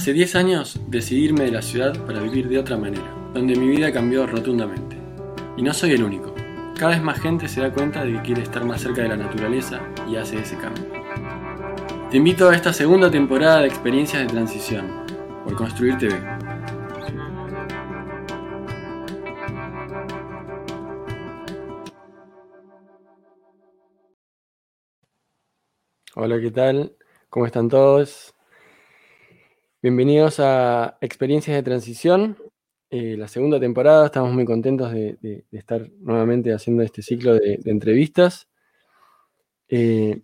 [0.00, 3.68] Hace 10 años decidí irme de la ciudad para vivir de otra manera, donde mi
[3.68, 4.96] vida cambió rotundamente.
[5.58, 6.34] Y no soy el único.
[6.78, 9.18] Cada vez más gente se da cuenta de que quiere estar más cerca de la
[9.18, 10.86] naturaleza y hace ese cambio.
[12.10, 14.88] Te invito a esta segunda temporada de experiencias de transición
[15.44, 16.18] por Construir TV.
[26.14, 26.96] Hola, ¿qué tal?
[27.28, 28.34] ¿Cómo están todos?
[29.82, 32.36] Bienvenidos a Experiencias de Transición,
[32.90, 34.04] eh, la segunda temporada.
[34.04, 38.46] Estamos muy contentos de, estar nuevamente haciendo este ciclo de, entrevistas.
[39.70, 40.20] Eh,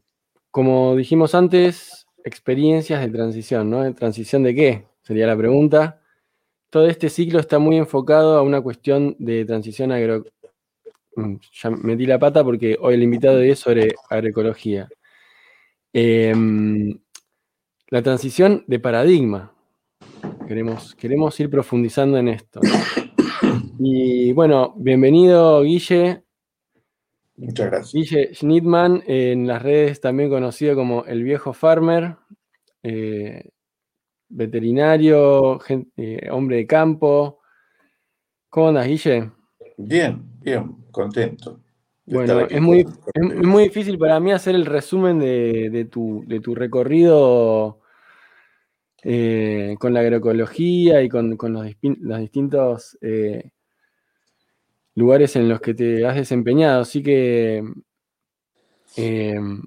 [0.51, 3.95] como dijimos antes, experiencias de transición, ¿no?
[3.95, 4.87] ¿Transición de qué?
[5.01, 6.03] Sería la pregunta.
[6.69, 10.27] Todo este ciclo está muy enfocado a una cuestión de transición agro...
[11.15, 14.87] Mm, ya metí la pata porque hoy el invitado es sobre agroecología.
[15.95, 16.99] Em,
[17.89, 19.53] la transición de paradigma.
[20.49, 22.61] Queremos, queremos ir profundizando en esto.
[23.79, 26.23] Y bueno, bienvenido Guille.
[27.37, 27.93] Muchas gracias.
[27.93, 32.17] Guille Schnittman, en las redes también conocido como el viejo farmer,
[32.83, 33.51] eh,
[34.29, 35.61] veterinario,
[35.97, 37.41] eh, hombre de campo.
[38.49, 39.31] ¿Cómo andas, Guille?
[39.77, 41.61] Bien, bien, contento.
[42.07, 47.81] Bueno, es muy, muy difícil para mí hacer el resumen de, tu, recorrido
[49.03, 51.67] eh, con la agroecología y con, los,
[52.21, 53.51] distintos eh,
[54.95, 56.83] lugares en los que te has desempeñado.
[56.83, 57.65] Así que,
[58.97, 59.59] eh, mm,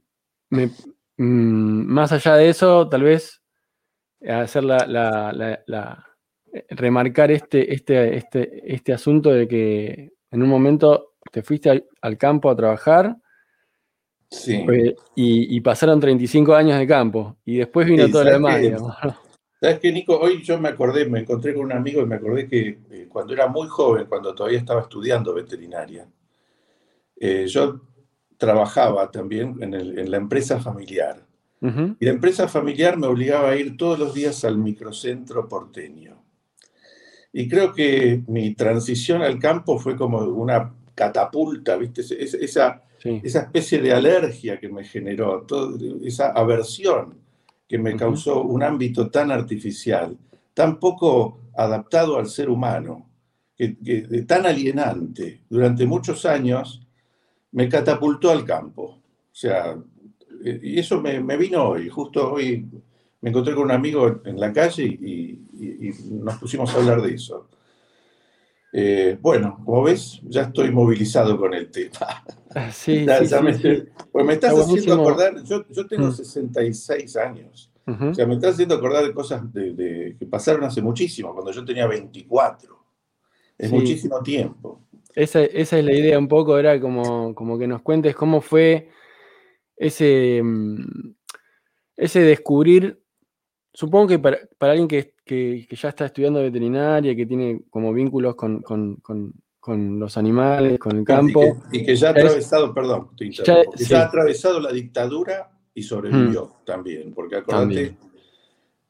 [1.17, 3.41] más allá de eso, tal vez
[4.25, 6.05] hacer la,
[6.69, 12.49] remarcar este, este, este, este asunto de que en un momento te fuiste al, campo
[12.49, 13.15] a trabajar.
[14.31, 14.63] Sí.
[15.15, 17.37] y, pasaron 35 años de campo.
[17.45, 18.61] Y después vino todo lo demás,
[19.61, 20.17] ¿Sabes qué, Nico?
[20.17, 23.33] Hoy yo me acordé, me encontré con un amigo y me acordé que eh, cuando
[23.33, 26.07] era muy joven, cuando todavía estaba estudiando veterinaria,
[27.17, 27.81] eh, yo
[28.37, 31.25] trabajaba también en, la empresa familiar.
[31.61, 36.23] Y la empresa familiar me obligaba a ir todos los días al microcentro porteño.
[37.33, 42.01] Y creo que mi transición al campo fue como una catapulta, ¿viste?
[42.01, 45.47] Esa, esa especie de alergia que me generó,
[46.03, 47.15] esa aversión
[47.65, 50.17] que me causó un ámbito tan artificial,
[50.53, 53.07] tan poco adaptado al ser humano,
[53.55, 56.85] que, tan alienante, durante muchos años,
[57.53, 58.83] me catapultó al campo.
[58.83, 59.77] O sea,
[60.43, 62.67] y eso me, vino hoy, justo hoy
[63.21, 67.47] me encontré con un amigo en la calle y nos pusimos a hablar de eso.
[68.71, 72.23] Eh, bueno, como ves, ya estoy movilizado con el tema.
[72.71, 73.53] Sí, sí, me,
[74.11, 77.19] Pues me estás haciendo acordar, yo, tengo 66 mm.
[77.19, 81.51] años, o sea, me estás haciendo acordar de cosas de, que pasaron hace muchísimo, cuando
[81.51, 82.77] yo tenía 24.
[83.57, 84.81] Es muchísimo tiempo.
[85.15, 88.89] Esa, es la idea un poco, era como, como que nos cuentes cómo fue
[89.75, 91.15] ese, mm,
[91.97, 92.98] ese descubrir,
[93.79, 98.35] supongo que para, para alguien que, que, ya está estudiando veterinaria, que tiene como vínculos
[98.35, 98.61] con,
[99.99, 101.63] los animales, con el campo.
[101.71, 106.65] Y que, ya ha atravesado, perdón, ya, ha atravesado la dictadura y sobrevivió mm.
[106.65, 107.95] también, porque acuérdate,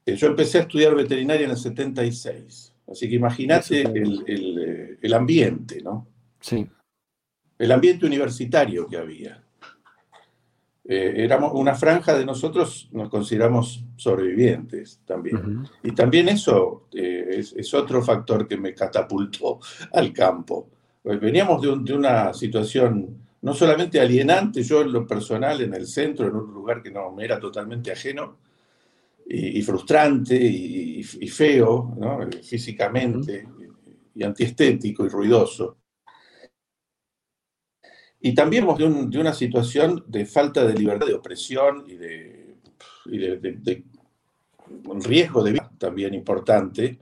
[0.07, 6.07] yo empecé a estudiar veterinaria en el 76, así que imagínate el, el ambiente, ¿no?
[6.39, 6.65] Sí.
[7.59, 9.43] El ambiente universitario que había.
[10.91, 15.63] Eh, éramos una franja de nosotros, nos consideramos sobrevivientes también.
[15.83, 19.59] Y también eso eh, es, otro factor que me catapultó
[19.93, 20.67] al campo.
[21.03, 26.27] Pues veníamos de, una situación no solamente alienante, yo en lo personal, en el centro,
[26.27, 28.37] en un lugar que no me era totalmente ajeno,
[29.27, 31.95] y, frustrante y, feo,
[32.41, 33.47] físicamente,
[34.15, 35.77] y antiestético y ruidoso.
[38.21, 42.55] Y también de, una situación de falta de libertad, de opresión y de,
[44.85, 46.99] un riesgo de vida también importante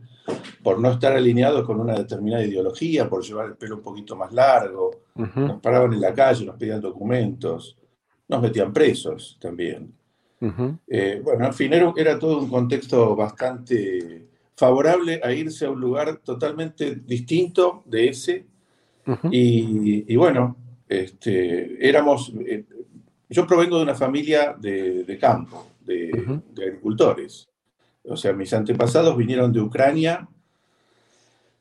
[0.62, 4.32] por no estar alineados con una determinada ideología, por llevar el pelo un poquito más
[4.32, 7.78] largo, nos paraban en la calle, nos pedían documentos,
[8.28, 9.94] nos metían presos también.
[10.88, 16.18] Eh, bueno, en fin, era, todo un contexto bastante favorable a irse a un lugar
[16.18, 18.46] totalmente distinto de ese.
[19.32, 20.58] y, bueno,
[20.88, 22.66] este, éramos, eh,
[23.30, 27.50] yo provengo de una familia de, campo, de, agricultores.
[28.06, 30.26] O sea, mis antepasados vinieron de Ucrania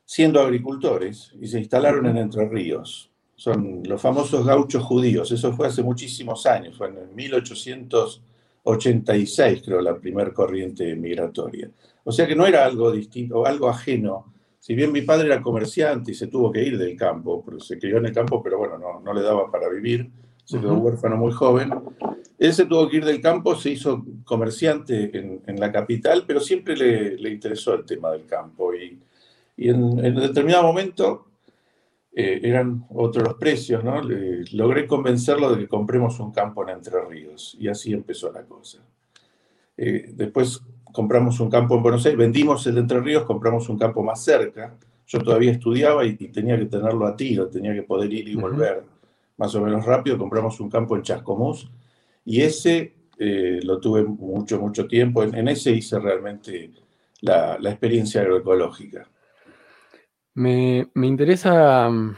[0.05, 3.11] siendo agricultores y se instalaron en Entre Ríos.
[3.35, 5.29] Son los famosos gauchos judíos.
[5.31, 11.69] Eso fue hace muchísimos años, fue en 1886, creo, la primera corriente migratoria.
[12.05, 14.36] O sea que no era algo distinto, algo ajeno.
[14.67, 17.99] Si bien mi padre era comerciante y se tuvo que ir del campo, se crió
[17.99, 20.11] en el campo, pero bueno, no, no le daba para vivir,
[20.43, 21.73] se quedó huérfano muy joven.
[22.37, 26.41] Él se tuvo que ir del campo, se hizo comerciante en, en la capital, pero
[26.41, 28.73] siempre le, le, interesó el tema del campo.
[28.75, 28.99] Y,
[29.55, 31.27] y en, en, determinado momento
[32.13, 34.01] eh, eran otros los precios, ¿no?
[34.03, 38.43] Le, logré convencerlo de que compremos un campo en Entre Ríos y así empezó la
[38.43, 38.79] cosa.
[39.77, 40.61] Eh, después
[40.97, 44.23] compramos un campo en Buenos Aires, vendimos el de Entre Ríos, compramos un campo más
[44.23, 44.75] cerca.
[45.05, 48.35] Yo todavía estudiaba y, y tenía que tenerlo a tiro, tenía que poder ir y
[48.35, 48.77] volver.
[48.77, 48.97] Uh -huh
[49.37, 51.69] más o menos rápido, compramos un campo en Chascomús
[52.25, 55.23] y ese eh, lo tuve mucho, mucho tiempo.
[55.23, 56.71] En, en ese hice realmente
[57.21, 59.07] la, la experiencia agroecológica.
[60.33, 62.15] Me, me, interesa mm,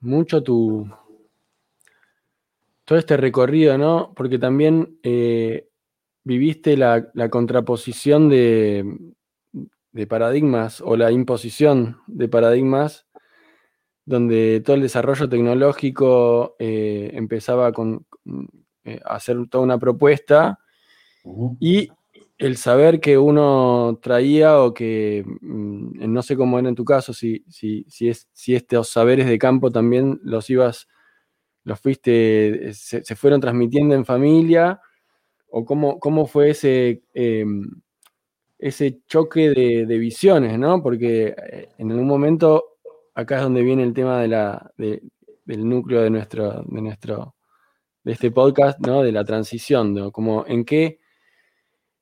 [0.00, 0.88] mucho tu
[2.84, 4.12] todo este recorrido, ¿no?
[4.14, 5.68] Porque también eh,
[6.24, 8.84] viviste la, la contraposición de,
[9.92, 13.06] de paradigmas o la imposición de paradigmas
[14.04, 18.06] donde todo el desarrollo tecnológico eh, empezaba con,
[18.84, 20.58] eh, a hacer toda una propuesta
[21.24, 21.56] uh -huh.
[21.60, 21.88] y
[22.38, 27.12] el saber que uno traía o que, mm, no sé cómo era en tu caso,
[27.12, 30.88] si, si, si, es, si estos saberes de campo también los ibas,
[31.64, 34.80] los fuiste, se, se fueron transmitiendo en familia,
[35.50, 37.44] o cómo, cómo fue ese, eh,
[38.58, 40.82] ese choque de, de, visiones, ¿no?
[40.82, 42.76] Porque eh, en algún momento
[43.14, 45.02] acá es donde viene el tema de la, de,
[45.44, 47.34] del núcleo de nuestro, de nuestro,
[48.04, 49.02] de este podcast, ¿no?
[49.02, 50.12] De la transición, ¿no?
[50.12, 51.00] Como en qué,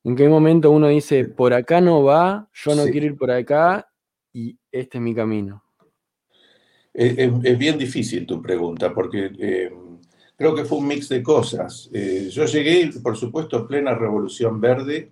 [0.04, 2.92] en qué momento uno dice, por acá no va, yo no sí.
[2.92, 3.90] quiero ir por acá
[4.32, 5.64] y este es mi camino.
[6.92, 9.70] Es, es, es bien difícil tu pregunta, porque eh,
[10.38, 11.90] creo que fue un mix de cosas.
[11.92, 15.10] Eh, yo llegué, por supuesto, plena revolución verde,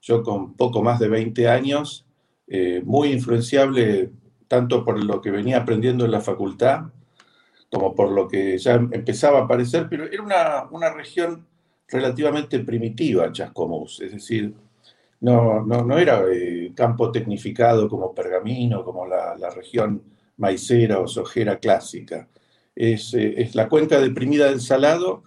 [0.00, 2.06] yo con poco más de 20 años,
[2.46, 4.10] eh, muy influenciable
[4.46, 6.82] tanto por lo que venía aprendiendo en la facultad,
[7.70, 11.46] como por lo que ya empezaba a aparecer, pero era una, una región
[11.88, 14.54] relativamente primitiva, Chascomús, es decir,
[15.20, 20.02] no, no, no era eh, campo tecnificado como Pergamino, como la, la, región
[20.36, 22.28] maicera o sojera clásica.
[22.80, 25.24] Es, eh, es, la cuenca deprimida del Salado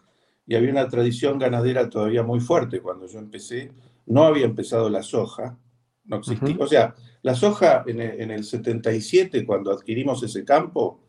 [0.47, 2.79] y había una tradición ganadera todavía muy fuerte.
[2.79, 3.73] Cuando yo empecé,
[4.05, 5.57] no había empezado la soja,
[6.05, 6.63] no existía, uh -huh.
[6.63, 11.01] o sea, la soja en el, en el 77, cuando adquirimos ese campo,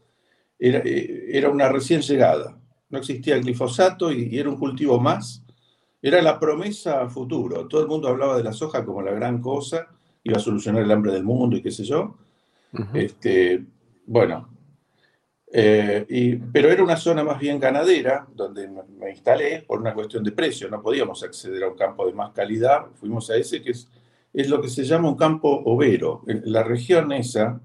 [0.59, 2.59] era, eh, era, una recién llegada.
[2.91, 5.45] No existía glifosato y, y, era un cultivo más.
[6.03, 7.69] Era la promesa a futuro.
[7.69, 9.87] Todo el mundo hablaba de la soja como la gran cosa,
[10.25, 12.17] iba a solucionar el hambre del mundo y qué sé yo.
[12.73, 12.97] Uh -huh.
[12.97, 13.65] este,
[14.07, 14.52] bueno,
[15.53, 20.33] eh, pero era una zona más bien ganadera, donde me instalé por una cuestión de
[20.33, 20.69] precio.
[20.69, 22.87] No podíamos acceder a un campo de más calidad.
[22.95, 23.89] Fuimos a ese que es
[24.33, 26.23] es lo que se llama un campo overo.
[26.27, 27.61] La región esa,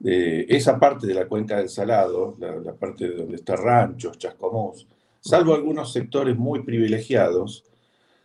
[0.00, 4.86] esa parte de la cuenca del Salado, la, la parte de donde está Ranchos, Chascomús,
[5.20, 7.64] salvo algunos sectores muy privilegiados,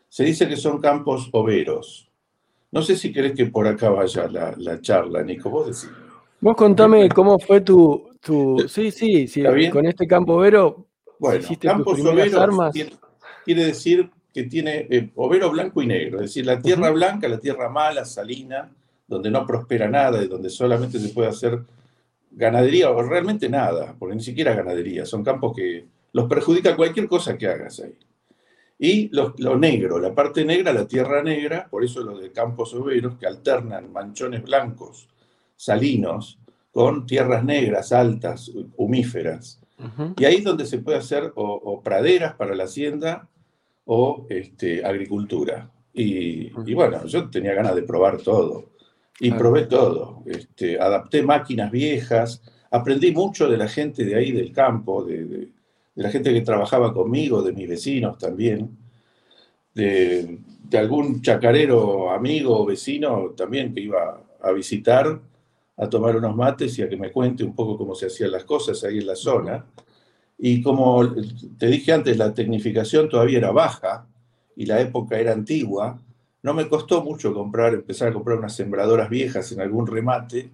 [0.10, 2.10] se dice que son campos overos.
[2.72, 5.90] No sé si querés que por acá vaya la, la charla, Nico, vos decís.
[6.42, 8.10] Vos contame cómo fue tu...
[8.28, 8.68] tu...
[8.68, 10.88] Sí, sí, sí con este campo overo
[11.20, 12.74] bueno, hiciste campos tus armas.
[12.74, 12.92] Quiere,
[13.44, 16.96] quiere decir que tiene eh, overo blanco y negro, es decir, la tierra uh -huh.
[16.96, 18.70] blanca, la tierra mala, salina,
[19.08, 21.60] donde no prospera nada y donde solamente se puede hacer
[22.32, 27.38] ganadería o realmente nada, porque ni siquiera ganadería, son campos que los perjudica cualquier cosa
[27.38, 27.96] que hagas ahí.
[28.80, 32.76] Y lo, lo negro, la parte negra, la tierra negra, por eso lo de campos
[32.76, 35.08] overos que alternan manchones blancos,
[35.56, 36.37] salinos,
[36.78, 39.60] con tierras negras, altas, humíferas.
[39.80, 40.14] Uh -huh.
[40.16, 43.28] Y ahí es donde se puede hacer o, o praderas para la hacienda,
[43.86, 45.72] o este, agricultura.
[45.92, 48.66] Y, y, bueno, yo tenía ganas de probar todo.
[49.20, 50.22] Y probé todo.
[50.28, 55.38] Este, adapté máquinas viejas, aprendí mucho de la gente de ahí del campo, de, de,
[55.96, 58.78] de la gente que trabajaba conmigo, de mis vecinos también,
[59.74, 60.38] de,
[60.70, 65.20] de, algún chacarero amigo o vecino también que iba a visitar,
[65.78, 68.44] a tomar unos mates y a que me cuente un poco cómo se hacían las
[68.44, 69.66] cosas ahí en la zona.
[70.38, 71.16] Y como
[71.58, 74.08] te dije antes, la tecnificación todavía era baja
[74.56, 76.00] y la época era antigua,
[76.44, 80.50] no me costó mucho comprar, empezar a comprar unas sembradoras viejas en algún remate,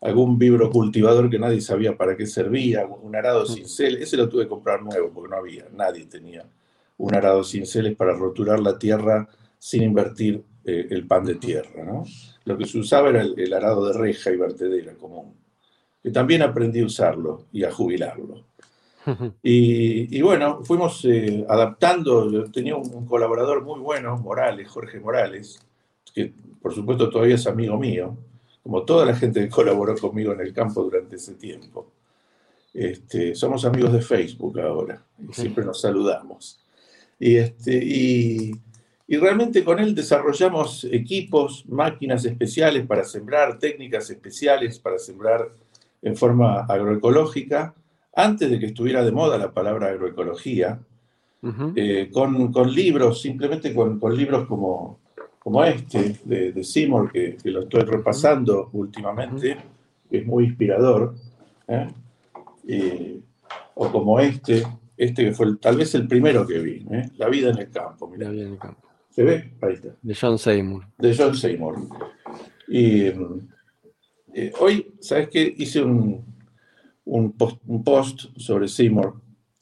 [0.00, 4.48] algún vibrocultivador que nadie sabía para qué servía, un arado cincel, ese lo tuve que
[4.48, 6.46] comprar nuevo porque no había, nadie tenía
[6.98, 11.84] un arado cinceles para roturar la tierra sin invertir eh, el pan de tierra.
[11.84, 12.04] ¿no?
[12.46, 15.34] Lo que se usaba era el, el arado de reja y vertedera común,
[16.02, 18.46] que también aprendí a usarlo y a jubilarlo.
[19.42, 25.60] Y, y, bueno, fuimos eh, adaptando, yo tenía un, colaborador muy bueno, Morales, Jorge Morales,
[26.12, 28.16] que por supuesto todavía es amigo mío,
[28.62, 31.92] como toda la gente que colaboró conmigo en el campo durante ese tiempo.
[32.74, 36.60] Este, somos amigos de Facebook ahora, y siempre nos saludamos.
[37.18, 38.52] Y, este, y,
[39.08, 45.48] y, realmente con él desarrollamos equipos, máquinas especiales para sembrar, técnicas especiales para sembrar
[46.02, 47.74] en forma agroecológica,
[48.14, 50.80] antes de que estuviera de moda la palabra agroecología,
[51.76, 54.98] eh, con, con, libros, simplemente con, con, libros como,
[55.38, 59.56] como este de, de Seymour, que, que, lo estoy repasando últimamente,
[60.10, 61.14] que es muy inspirador,
[61.68, 61.88] ¿eh?
[62.68, 63.20] Eh,
[63.74, 66.84] o como este, este que fue tal vez el primero que vi,
[67.16, 68.12] La vida en el campo.
[68.16, 68.85] La vida en el campo.
[69.16, 69.50] ¿Se ve?
[69.62, 69.96] Ahí está.
[70.02, 70.84] De John Seymour.
[70.98, 71.76] De John Seymour.
[72.68, 73.06] Y
[74.60, 75.54] hoy, ¿sabes qué?
[75.56, 76.22] Hice un,
[77.06, 79.14] un, post, un post sobre Seymour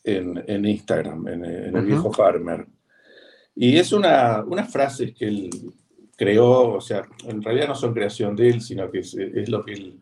[0.02, 2.66] en, Instagram, en, el viejo Farmer.
[3.54, 5.50] Y es una, unas frases que él
[6.16, 9.72] creó, o sea, en realidad no son creación de él, sino que es, lo que
[9.72, 10.00] él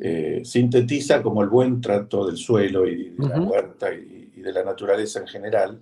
[0.00, 4.64] eh, sintetiza como el buen trato del suelo y de la huerta y, de la
[4.64, 5.80] naturaleza en general.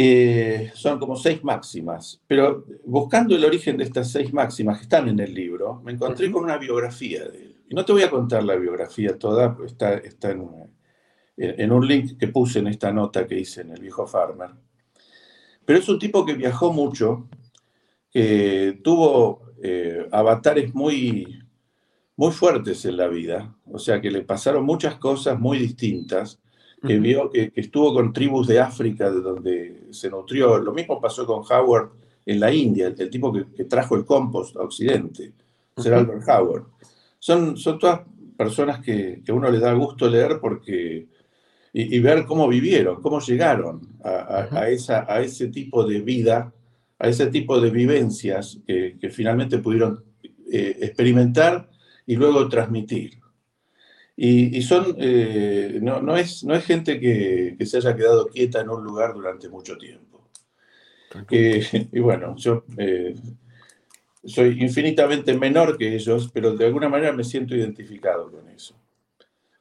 [0.00, 5.08] Eh, son como seis máximas, pero buscando el origen de estas seis máximas que están
[5.08, 7.56] en el libro, me encontré con una biografía de él.
[7.68, 10.48] Y no te voy a contar la biografía toda, está, está en,
[11.36, 14.50] en un link que puse en esta nota que hice en el viejo Farmer.
[15.64, 17.28] Pero es un tipo que viajó mucho,
[18.08, 21.42] que tuvo eh, avatares muy,
[22.14, 26.38] muy fuertes en la vida, o sea que le pasaron muchas cosas muy distintas,
[26.86, 30.58] que vio que, estuvo con tribus de África de donde se nutrió.
[30.58, 31.90] Lo mismo pasó con Howard
[32.24, 35.32] en la India, el, tipo que, trajo el compost a Occidente,
[35.76, 36.64] Sir Albert Howard.
[37.18, 38.02] Son, son todas
[38.36, 41.08] personas que, que, a uno le da gusto leer porque
[41.72, 46.52] y, ver cómo vivieron, cómo llegaron a, esa, a ese tipo de vida,
[46.98, 50.04] a ese tipo de vivencias que, finalmente pudieron
[50.50, 51.68] eh, experimentar
[52.06, 53.18] y luego transmitir.
[54.20, 58.68] Y, son, eh, no, no, es, no es gente que, se haya quedado quieta en
[58.68, 60.28] un lugar durante mucho tiempo.
[61.30, 63.14] y bueno, yo eh,
[64.24, 68.74] soy infinitamente menor que ellos, pero de alguna manera me siento identificado con eso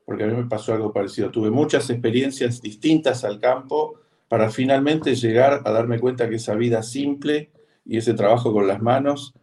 [0.07, 1.31] porque a mí me pasó algo parecido.
[1.31, 3.99] Tuve muchas experiencias distintas al campo
[4.29, 7.51] para finalmente llegar a darme cuenta que esa vida simple
[7.83, 9.33] y ese trabajo con las manos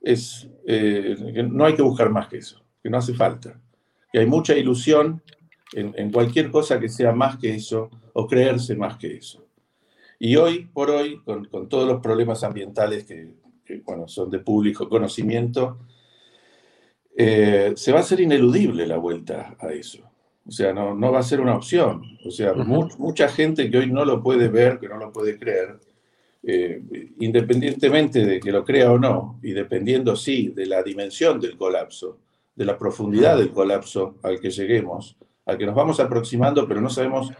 [0.00, 1.16] es, eh,
[1.50, 3.60] no hay que buscar más que eso, que no hace falta.
[4.16, 5.20] Que hay mucha ilusión
[5.74, 9.44] en, cualquier cosa que sea más que eso o creerse más que eso.
[10.18, 14.88] Y hoy por hoy, con, todos los problemas ambientales que, que bueno, son de público
[14.88, 15.80] conocimiento,
[17.14, 20.10] eh, se va a hacer ineludible la vuelta a eso.
[20.46, 22.02] O sea, no, no va a ser una opción.
[22.24, 25.78] O sea, mucha gente que hoy no lo puede ver, que no lo puede creer,
[26.42, 26.80] eh,
[27.20, 32.20] independientemente de que lo crea o no, y dependiendo, sí, de la dimensión del colapso,
[32.56, 36.90] de la profundidad del colapso al que lleguemos, al que nos vamos aproximando, pero no
[36.90, 37.30] sabemos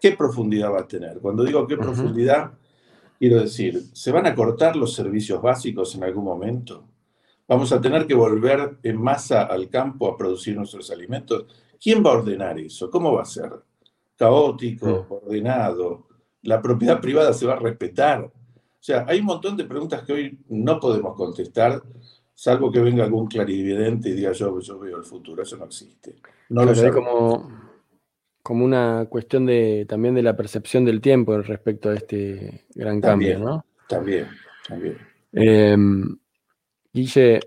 [0.00, 1.18] qué profundidad va a tener.
[1.18, 2.52] Cuando digo qué profundidad,
[3.18, 6.84] quiero decir, ¿se van a cortar los servicios básicos en algún momento?
[7.48, 11.46] Vamos a tener que volver en masa al campo a producir nuestros alimentos.
[11.80, 12.90] ¿Quién va a ordenar eso?
[12.90, 13.50] ¿Cómo va a ser?
[14.16, 16.06] Caótico, ordenado.
[16.42, 18.24] La propiedad privada se va a respetar.
[18.24, 18.32] O
[18.86, 21.82] sea, hay un montón de preguntas que hoy no podemos contestar,
[22.36, 25.42] salvo que venga algún clarividente y diga yo, yo veo el futuro.
[25.42, 26.16] Eso no existe.
[26.50, 26.90] No lo sé.
[26.90, 27.50] Como,
[28.42, 33.38] como una cuestión de, también de la percepción del tiempo respecto a este gran cambio,
[33.38, 33.64] ¿no?
[33.88, 34.28] También,
[34.68, 34.98] también.
[35.32, 36.18] Em,
[36.92, 37.40] Guille,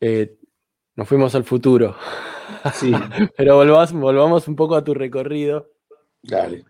[0.00, 0.36] eh,
[0.94, 1.96] nos fuimos al futuro.
[2.74, 2.92] Sí.
[3.36, 5.72] Pero volvamos, volvamos un poco a tu recorrido.
[6.22, 6.64] Dale.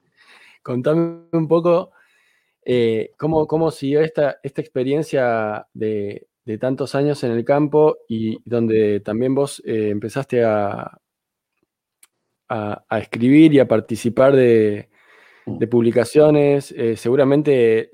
[0.63, 1.93] Contame un poco
[2.65, 6.29] eh, cómo, siguió esta, esta experiencia de,
[6.61, 10.99] tantos años en el campo y donde también vos eh, empezaste a,
[12.49, 14.89] a, escribir y a participar de,
[15.47, 16.75] de publicaciones.
[16.97, 17.91] seguramente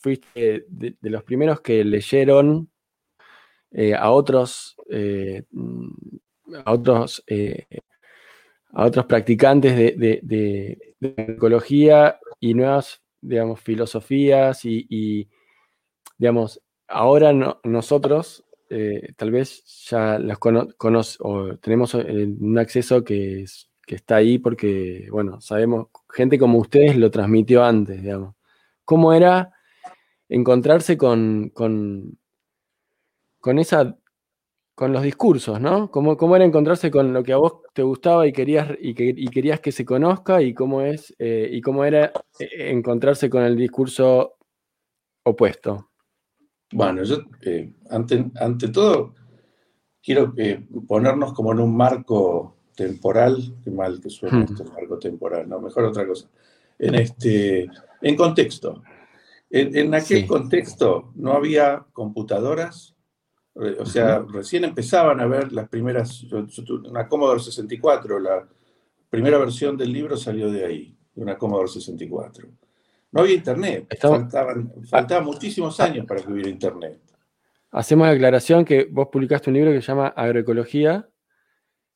[0.00, 2.70] fuiste de, los primeros que leyeron
[3.70, 5.44] eh, a otros, eh,
[6.64, 7.66] a otros, eh,
[8.72, 15.28] a otros practicantes de, de, ecología y nuevas, digamos, filosofías y,
[16.18, 16.60] digamos,
[16.90, 17.32] ahora
[17.64, 18.44] nosotros
[19.16, 23.44] tal vez ya las conocemos o tenemos un acceso que,
[23.86, 28.36] está ahí porque, bueno, sabemos, gente como ustedes lo transmitió antes, digamos.
[28.84, 29.52] ¿Cómo era
[30.28, 32.18] encontrarse con, con,
[33.58, 33.96] esa
[34.74, 35.90] con los discursos, ¿no?
[35.90, 39.14] ¿Cómo, ¿Cómo, era encontrarse con lo que a vos te gustaba y querías, y, que,
[39.30, 43.56] querías que se conozca y cómo es, eh, y cómo era eh, encontrarse con el
[43.56, 44.36] discurso
[45.24, 45.89] opuesto?
[46.72, 49.14] Bueno, yo eh, ante, ante, todo
[50.02, 55.48] quiero eh, ponernos como en un marco temporal, qué mal que suena este marco temporal,
[55.48, 56.28] no, mejor otra cosa,
[56.78, 57.68] en, este,
[58.00, 58.82] en contexto.
[59.52, 62.94] En, aquel contexto no había computadoras,
[63.54, 66.24] o sea, recién empezaban a ver las primeras,
[66.88, 68.48] una Commodore 64, la
[69.10, 72.48] primera versión del libro salió de ahí, de una Commodore 64.
[73.12, 77.00] No había internet, faltaban, faltaban muchísimos años para que hubiera internet.
[77.72, 81.08] Hacemos la aclaración que vos publicaste un libro que se llama Agroecología.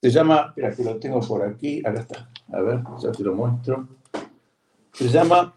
[0.01, 3.35] Se llama, espera que lo tengo por aquí, acá está, a ver, ya te lo
[3.35, 3.89] muestro.
[4.93, 5.55] Se llama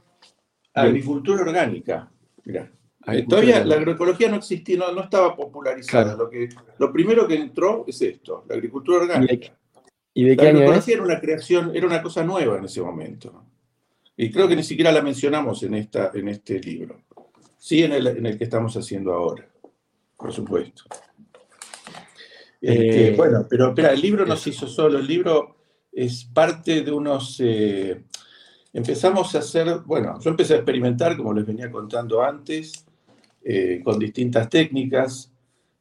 [0.73, 2.09] Agricultura orgánica.
[2.45, 2.71] Mira.
[3.27, 6.15] Todavía la agroecología no existía, no, estaba popularizada.
[6.15, 9.57] Lo, que, lo primero que entró es esto, la agricultura orgánica.
[10.13, 13.45] ¿Y de, qué la agroecología era una creación, era una cosa nueva en ese momento.
[14.17, 17.01] Y creo que ni siquiera la mencionamos en, esta, en este libro.
[17.57, 19.47] Sí en el, en el que estamos haciendo ahora,
[20.17, 20.83] por supuesto.
[22.59, 25.57] Este, eh, bueno, pero espera, el libro no se hizo solo, el libro
[25.91, 27.39] es parte de unos...
[27.39, 28.03] Eh,
[28.73, 32.85] empezamos a hacer, bueno, yo empecé a experimentar, como les venía contando antes,
[33.43, 35.31] eh, con distintas técnicas,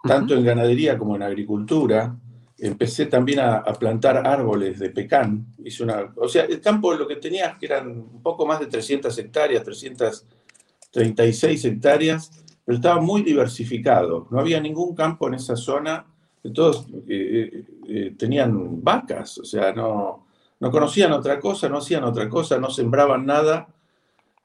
[0.02, 2.14] tanto en ganadería como en agricultura.
[2.58, 5.46] Empecé también a, plantar árboles de pecan.
[5.64, 8.66] Hice una, o sea, el campo lo que tenía que eran un poco más de
[8.66, 12.30] 300 hectáreas, 336 hectáreas,
[12.64, 14.26] pero estaba muy diversificado.
[14.30, 16.06] No había ningún campo en esa zona.
[16.54, 20.26] Todos eh, eh, tenían vacas, o sea, no,
[20.60, 23.68] no conocían otra cosa, no hacían otra cosa, no sembraban nada.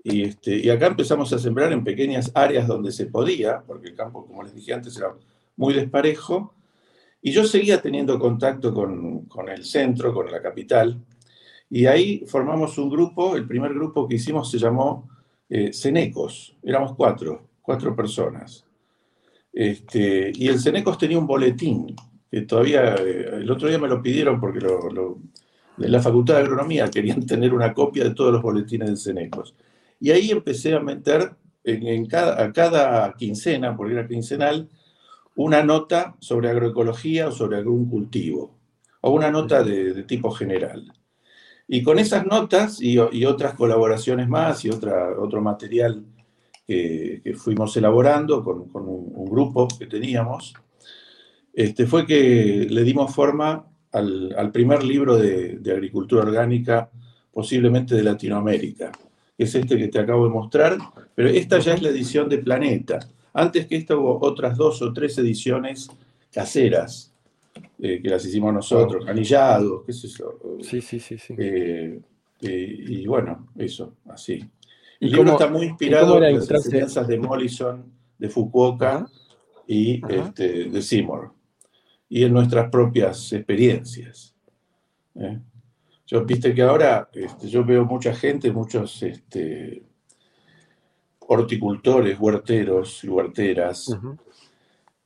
[0.03, 3.96] Y, este, y acá empezamos a sembrar en pequeñas áreas donde se podía, porque el
[3.96, 5.13] campo, como les dije antes, era
[5.56, 6.53] muy desparejo.
[7.22, 11.00] Y yo seguía teniendo contacto con, con el centro, con la capital.
[11.70, 15.08] Y ahí formamos un grupo, el primer grupo que hicimos se llamó
[15.54, 18.66] eh, Cenecos, éramos cuatro, cuatro personas.
[19.51, 21.94] Este, y el Cenecos tenía un boletín,
[22.31, 25.20] que todavía, eh, el otro día me lo pidieron porque lo,
[25.75, 29.53] de la Facultad de Agronomía querían tener una copia de todos los boletines de Cenecos.
[30.00, 31.31] Y ahí empecé a meter
[31.66, 34.70] en, cada, a cada quincena, porque era quincenal,
[35.35, 38.57] una nota sobre agroecología o sobre algún cultivo,
[39.01, 40.91] o una nota de, tipo general.
[41.67, 46.03] Y con esas notas y, otras colaboraciones más y otra, otro material
[46.67, 50.53] que, fuimos elaborando con, un, grupo que teníamos,
[51.53, 56.89] este, fue que le dimos forma al, primer libro de, agricultura orgánica,
[57.31, 58.91] posiblemente de Latinoamérica,
[59.37, 60.77] que es este que te acabo de mostrar,
[61.15, 63.00] pero esta ya es la edición de Planeta.
[63.33, 65.89] Antes que esta hubo otras dos o tres ediciones
[66.31, 67.13] caseras,
[67.79, 70.37] eh, que las hicimos nosotros, anillados, qué sé yo.
[70.61, 71.17] Sí, sí, sí.
[71.17, 71.33] sí.
[71.37, 72.00] Eh,
[72.41, 74.44] eh, y bueno, eso, así.
[75.00, 79.07] El libro está muy inspirado en las enseñanzas de Mollison, de Fukuoka
[79.67, 81.31] y este, de Seymour
[82.07, 84.35] y en nuestras propias experiencias.
[86.05, 89.81] Yo, viste que ahora este, yo veo mucha gente, muchos este,
[91.31, 93.98] horticultores, huerteros y huerteras,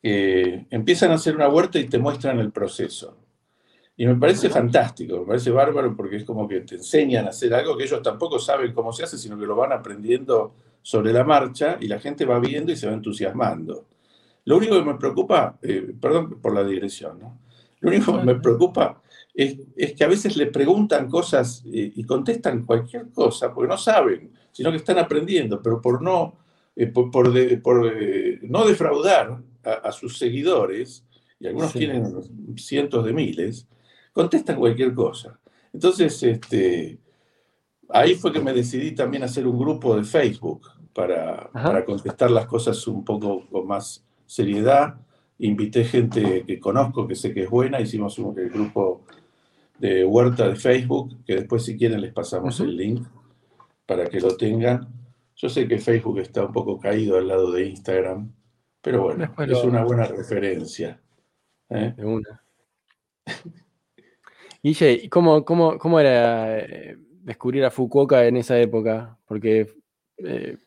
[0.01, 3.15] que empiezan a hacer una huerta y te muestran el proceso.
[3.95, 7.53] Y me parece fantástico, me parece bárbaro porque es como que te enseñan a hacer
[7.53, 11.23] algo que ellos tampoco saben cómo se hace, sino que lo van aprendiendo sobre la
[11.23, 13.85] marcha y la gente va viendo y se va entusiasmando.
[14.45, 17.39] Lo único que me preocupa, eh, perdón por la digresión, ¿no?
[17.81, 18.99] Lo único que me preocupa
[19.31, 19.57] es,
[19.93, 24.77] que a veces le preguntan cosas y contestan cualquier cosa porque no saben, sino que
[24.77, 26.37] están aprendiendo, pero por no,
[26.77, 31.03] eh, por, eh, no defraudar a, sus seguidores,
[31.37, 32.05] y algunos tienen
[32.55, 33.67] cientos de miles,
[34.13, 35.37] contestan cualquier cosa.
[35.73, 36.99] Entonces, este,
[37.89, 42.45] ahí fue que me decidí también hacer un grupo de Facebook para, para contestar las
[42.45, 44.95] cosas un poco más seriedad.
[45.39, 47.81] Invité gente que conozco, que sé que es buena.
[47.81, 49.01] Hicimos un, el grupo
[49.79, 53.05] de Huerta de Facebook, que después si quieren les pasamos el link
[53.85, 54.87] para que lo tengan.
[55.35, 58.33] Yo sé que Facebook está un poco caído al lado de Instagram,
[58.81, 61.01] pero bueno, es una buena referencia.
[61.69, 61.93] ¿eh?
[61.95, 62.43] De una.
[64.63, 69.17] Guille, ¿cómo, cómo, cómo era eh, descubrir a Fukuoka en esa época?
[69.27, 69.67] Porque
[70.17, 70.57] eh,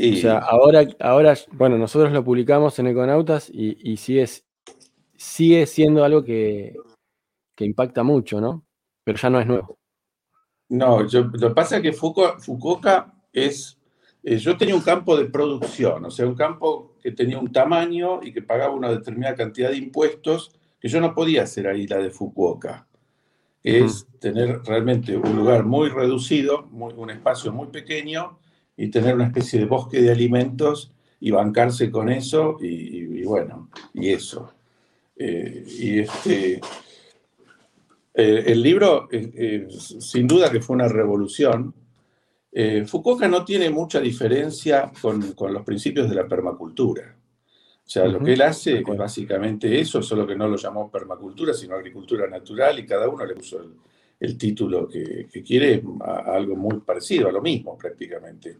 [0.00, 4.26] o sea, ahora, ahora, bueno, nosotros lo publicamos en Econautas y, y sigue,
[5.16, 6.74] sigue siendo algo que,
[7.58, 8.64] impacta mucho, ¿no?
[9.04, 9.79] Pero ya no es nuevo.
[10.70, 13.76] No, lo que pasa es que Fukuoka es.
[14.22, 18.20] Eh, yo tenía un campo de producción, o sea, un campo que tenía un tamaño
[18.22, 21.98] y que pagaba una determinada cantidad de impuestos que yo no podía hacer ahí la
[21.98, 22.86] de Fukuoka.
[23.62, 28.38] Es tener realmente un lugar muy reducido, un espacio muy pequeño
[28.76, 34.10] y tener una especie de bosque de alimentos y bancarse con eso y, bueno, y
[34.10, 34.54] eso.
[35.16, 36.60] Eh, y este,
[38.20, 41.74] eh, el libro, eh, sin duda que fue una revolución.
[42.86, 47.16] Fukuoka no tiene mucha diferencia con, los principios de la permacultura.
[47.46, 51.54] O sea, lo que él hace es básicamente eso, solo que no lo llamó permacultura,
[51.54, 53.60] sino agricultura natural y cada uno le puso
[54.18, 58.58] el, título que, quiere a, algo muy parecido, a lo mismo prácticamente.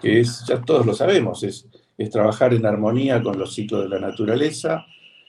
[0.00, 3.88] Que es, ya todos lo sabemos, es es trabajar en armonía con los ciclos de
[3.88, 4.86] la naturaleza,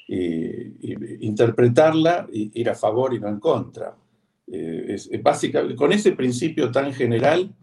[0.08, 3.96] interpretarla, y, ir a favor y no en contra.
[4.48, 5.10] Eh, es,
[5.76, 7.54] con ese principio tan general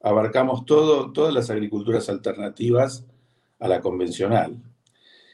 [0.00, 3.04] abarcamos todo, todas las agriculturas alternativas
[3.58, 4.62] a la convencional.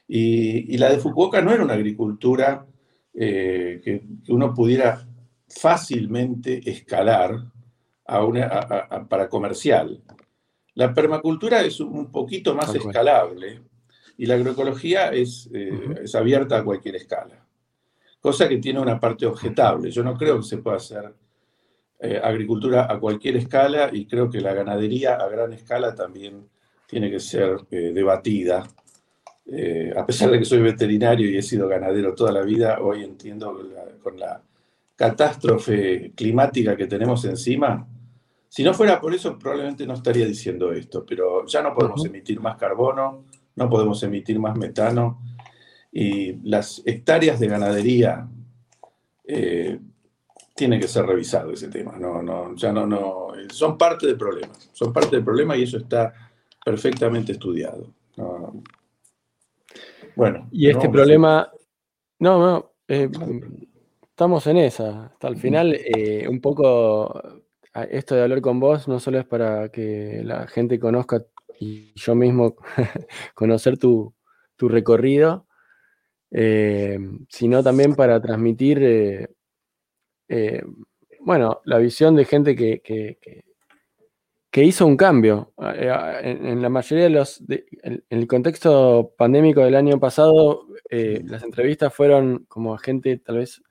[0.09, 2.67] Y, la de Fukuoka no era una agricultura
[3.13, 5.07] eh, que, uno pudiera
[5.49, 7.53] fácilmente escalar
[9.09, 10.03] para comercial.
[10.75, 13.63] La permacultura es un poquito más escalable
[14.17, 17.45] y la agroecología es, eh, es, abierta a cualquier escala,
[18.21, 19.91] cosa que tiene una parte objetable.
[19.91, 21.13] Yo no creo que se pueda hacer
[22.01, 26.49] eh, agricultura a cualquier escala y creo que la ganadería a gran escala también
[26.87, 28.69] tiene que ser eh, debatida.
[29.97, 33.59] a pesar de que soy veterinario y he sido ganadero toda la vida, hoy entiendo
[34.03, 34.41] con la
[34.97, 37.87] catástrofe climática que tenemos encima,
[38.55, 42.41] si no fuera por eso, probablemente no estaría diciendo esto, pero ya no podemos emitir
[42.41, 43.25] más carbono,
[43.57, 45.21] no podemos emitir más metano
[45.93, 48.29] y las hectáreas de ganadería
[49.25, 49.79] eh,
[50.55, 51.97] tiene que ser revisado ese tema.
[51.99, 55.79] No, no, ya no, no, son parte del problema, son parte del problema y eso
[55.79, 56.13] está
[56.65, 57.93] perfectamente estudiado.
[60.17, 60.49] Bueno.
[60.53, 61.51] Y este problema,
[62.19, 63.09] no, no, eh,
[64.03, 65.07] estamos en esa.
[65.07, 67.43] Hasta el final, eh, un poco
[67.91, 71.25] esto de hablar con vos no solo es para que la gente conozca
[71.59, 72.57] y yo mismo
[73.35, 74.15] conocer tu,
[74.59, 75.47] recorrido,
[76.31, 79.29] eh, sino también para transmitir, eh,
[80.29, 80.63] eh,
[81.21, 85.53] bueno, la visión de gente que, que, hizo un cambio.
[85.59, 92.47] En, la mayoría de los, en, el contexto pandémico del año pasado, las entrevistas fueron
[92.49, 93.63] como a gente tal vez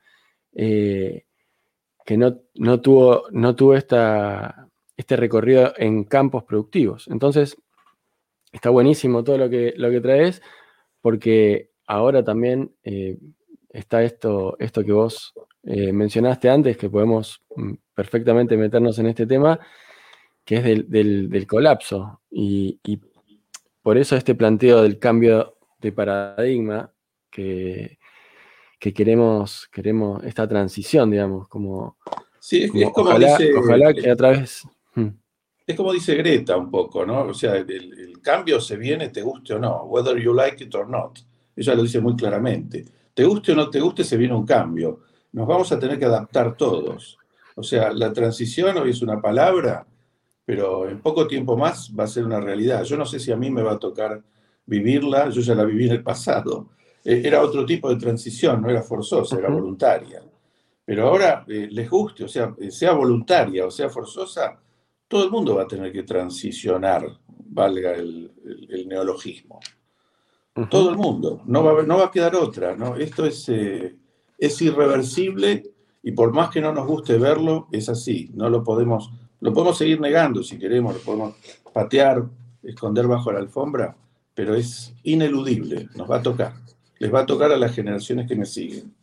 [2.06, 7.08] que no, no tuvo, no tuvo esta, este recorrido en campos productivos.
[7.08, 7.58] Entonces,
[8.54, 10.42] está buenísimo todo lo que, lo que traes,
[11.02, 13.18] porque ahora también eh,
[13.70, 19.26] está esto, esto que vos eh, mencionaste antes, que podemos mm, perfectamente meternos en este
[19.26, 19.60] tema,
[20.46, 22.22] que es del, colapso.
[22.30, 23.02] Y, y,
[23.82, 26.94] por eso este planteo del cambio de paradigma
[27.30, 27.98] que,
[28.80, 31.98] que queremos, queremos esta transición, digamos, como...
[32.40, 34.64] Sí, es, como ojalá, dice, ojalá que a través...
[34.96, 35.10] Hmm.
[35.66, 37.24] Es como dice Greta un poco, ¿no?
[37.24, 40.90] O sea, el, cambio se viene, te guste o no, whether you like it or
[40.90, 41.20] not.
[41.56, 42.86] Ella lo dice muy claramente.
[43.14, 45.02] Te guste o no te guste, se viene un cambio.
[45.34, 47.18] Nos vamos a tener que adaptar todos.
[47.56, 49.86] O sea, la transición hoy es una palabra,
[50.46, 52.84] pero en poco tiempo más va a ser una realidad.
[52.84, 54.22] Yo no sé si a mí me va a tocar
[54.66, 56.70] vivirla, yo ya la viví en el pasado,
[57.04, 60.22] eh, era otro tipo de transición, no era forzosa, era voluntaria.
[60.86, 64.58] Pero ahora eh, les guste, o sea, eh, sea voluntaria o sea forzosa,
[65.14, 68.32] todo el mundo va a tener que transicionar, valga el,
[68.88, 69.60] neologismo.
[70.70, 72.96] Todo el mundo, no va, a, no va a quedar otra, ¿no?
[72.96, 75.64] Esto es, es irreversible
[76.04, 79.78] y por más que no nos guste verlo, es así, no lo podemos, lo podemos
[79.78, 81.36] seguir negando si queremos, lo podemos
[81.72, 82.24] patear,
[82.62, 83.96] esconder bajo la alfombra,
[84.34, 86.64] pero es ineludible, nos va a tocar
[87.04, 88.96] les va a tocar a las generaciones que me siguen.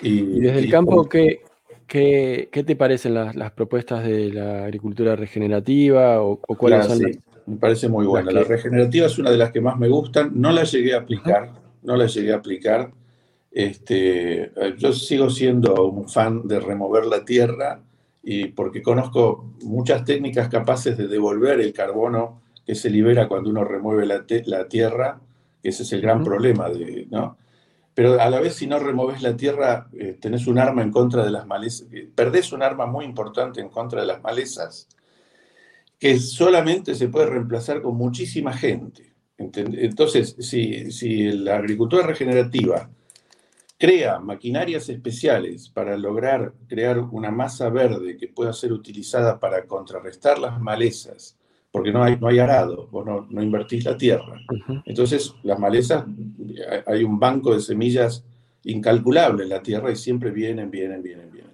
[0.00, 1.42] Y, desde el campo, ¿qué,
[1.86, 7.00] qué, te parecen las, propuestas de la agricultura regenerativa o, cuáles son
[7.46, 8.30] Me parece muy buena.
[8.32, 10.32] La regenerativa es una de las que más me gustan.
[10.34, 12.90] No la llegué a aplicar, no la llegué a aplicar.
[13.50, 17.80] Este, yo sigo siendo un fan de remover la tierra
[18.22, 23.64] y porque conozco muchas técnicas capaces de devolver el carbono que se libera cuando uno
[23.64, 25.20] remueve la, la tierra
[25.68, 27.36] ese es el gran problema, de, ¿no?
[27.96, 31.24] Pero a la vez, si no removes la tierra, eh, tenés un arma en contra
[31.24, 34.86] de las malezas, eh, perdés un arma muy importante en contra de las malezas,
[35.98, 39.14] que solamente se puede reemplazar con muchísima gente.
[39.38, 42.90] Entonces, si, si la agricultura regenerativa
[43.78, 50.38] crea maquinarias especiales para lograr crear una masa verde que pueda ser utilizada para contrarrestar
[50.38, 51.35] las malezas
[51.76, 54.40] porque no hay, no hay arado, vos no, no invertís la tierra.
[54.86, 56.06] Entonces, las malezas,
[56.86, 58.24] hay un banco de semillas
[58.64, 61.52] incalculable en la tierra y siempre vienen, vienen, vienen, vienen.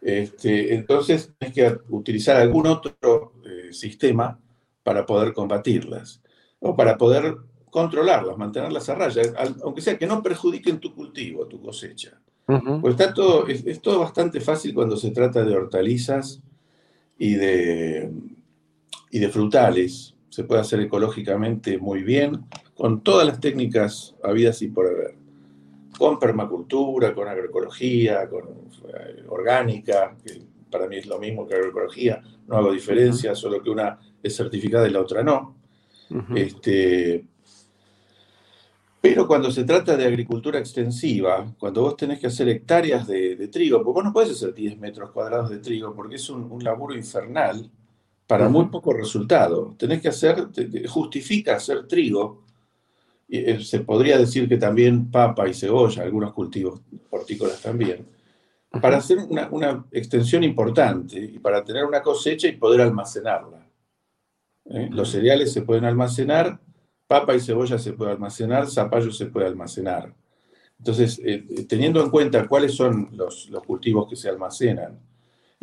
[0.00, 4.38] Este, entonces, tienes que utilizar algún otro eh, sistema
[4.84, 6.22] para poder combatirlas
[6.60, 7.34] o para poder
[7.68, 9.22] controlarlas, mantenerlas a raya,
[9.64, 12.16] aunque sea que no perjudiquen tu cultivo, tu cosecha.
[12.46, 16.40] Pues está todo, es, todo bastante fácil cuando se trata de hortalizas
[17.18, 18.08] y de,
[19.12, 20.16] y de frutales.
[20.28, 25.14] Se puede hacer ecológicamente muy bien, con todas las técnicas habidas y por haber.
[25.96, 28.44] Con permacultura, con agroecología, con
[28.88, 33.68] eh, orgánica, que para mí es lo mismo que agroecología, no hago diferencia, solo que
[33.68, 35.54] una es certificada y la otra no.
[36.34, 37.26] este,
[39.02, 43.82] pero cuando se trata de agricultura extensiva, cuando vos tenés que hacer hectáreas de, trigo,
[43.82, 47.68] porque vos no podés hacer 10 metros cuadrados de trigo porque es un, laburo infernal
[48.26, 49.74] para muy poco resultado.
[49.78, 50.48] Tenés que hacer,
[50.88, 52.44] justifica hacer trigo.
[53.28, 56.80] Eh, se podría decir que también papa y cebolla, algunos cultivos
[57.10, 58.06] hortícolas también,
[58.80, 63.66] para hacer una, una extensión importante y para tener una cosecha y poder almacenarla.
[64.66, 64.88] ¿eh?
[64.90, 66.58] Los cereales se pueden almacenar
[67.12, 70.14] papa y cebolla se puede almacenar, zapallo se puede almacenar.
[70.78, 74.98] Entonces, eh, teniendo en cuenta cuáles son los, cultivos que se almacenan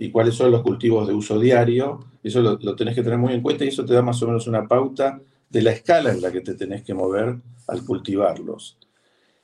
[0.01, 3.41] y cuáles son los cultivos de uso diario, eso lo, tenés que tener muy en
[3.41, 6.31] cuenta y eso te da más o menos una pauta de la escala en la
[6.31, 7.35] que te tenés que mover
[7.67, 8.77] al cultivarlos.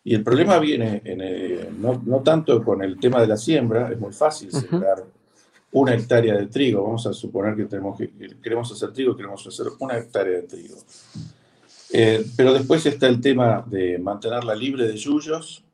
[0.05, 4.13] Y el problema viene eh, no, tanto con el tema de la siembra, es muy
[4.13, 5.03] fácil sembrar
[5.73, 8.09] una hectárea de trigo, vamos a suponer que, tenemos que
[8.41, 10.77] queremos hacer trigo, queremos hacer una hectárea de trigo.
[11.91, 15.65] Eh, pero después está el tema de mantenerla libre de yuyos.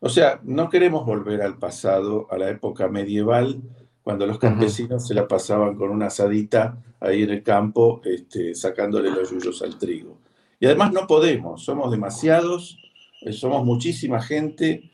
[0.00, 3.62] O sea, no queremos volver al pasado, a la época medieval,
[4.08, 9.10] cuando los campesinos se la pasaban con una asadita ahí en el campo, este, sacándole
[9.10, 10.16] los yuyos al trigo.
[10.58, 12.78] Y además no podemos, somos demasiados,
[13.20, 14.90] eh, somos muchísima gente,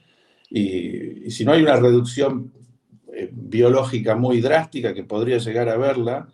[0.50, 2.52] y, si no hay una reducción
[3.12, 6.28] eh, biológica muy drástica que podría llegar a verla,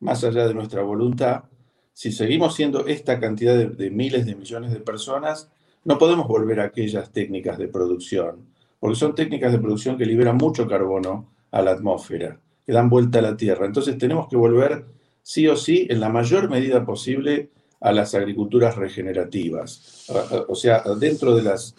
[0.00, 1.44] más allá de nuestra voluntad,
[1.92, 5.52] si seguimos siendo esta cantidad de, miles de millones de personas,
[5.84, 8.48] no podemos volver a aquellas técnicas de producción,
[8.80, 13.20] porque son técnicas de producción que liberan mucho carbono a la atmósfera, que dan vuelta
[13.20, 13.64] a la Tierra.
[13.64, 14.86] Entonces tenemos que volver
[15.22, 20.08] sí o sí, en la mayor medida posible, a las agriculturas regenerativas.
[20.48, 21.76] O sea, dentro de las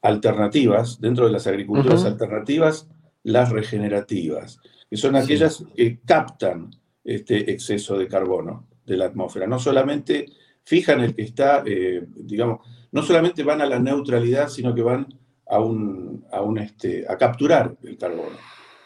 [0.00, 2.86] alternativas, dentro de las agriculturas alternativas,
[3.24, 6.70] las regenerativas, que son aquellas que captan
[7.02, 9.48] este exceso de carbono de la atmósfera.
[9.48, 10.26] No solamente
[10.62, 12.60] fijan el que está, eh, digamos,
[12.92, 15.19] no solamente van a la neutralidad, sino que van
[15.50, 18.36] a, un, a, un este, a capturar el carbono,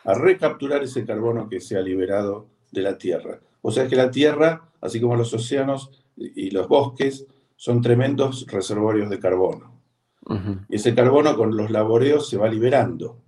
[0.05, 3.39] a recapturar ese carbono que se ha liberado de la Tierra.
[3.63, 9.09] O sea que la Tierra, así como los océanos y los bosques, son tremendos reservorios
[9.11, 9.73] de carbono.
[10.71, 13.21] Y ese carbono con los laboreos se va liberando.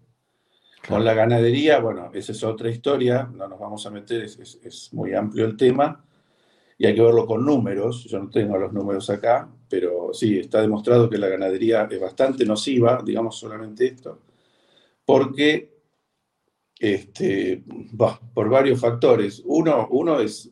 [0.88, 5.14] Con la ganadería, bueno, esa es otra historia, no nos vamos a meter, es, muy
[5.14, 6.04] amplio el tema
[6.78, 8.04] y hay que verlo con números.
[8.04, 12.44] Yo no tengo los números acá, pero sí, está demostrado que la ganadería es bastante
[12.44, 14.20] nociva, digamos solamente esto,
[15.04, 15.76] porque
[16.78, 17.64] este,
[18.34, 19.42] por varios factores.
[19.44, 20.50] Uno, uno es,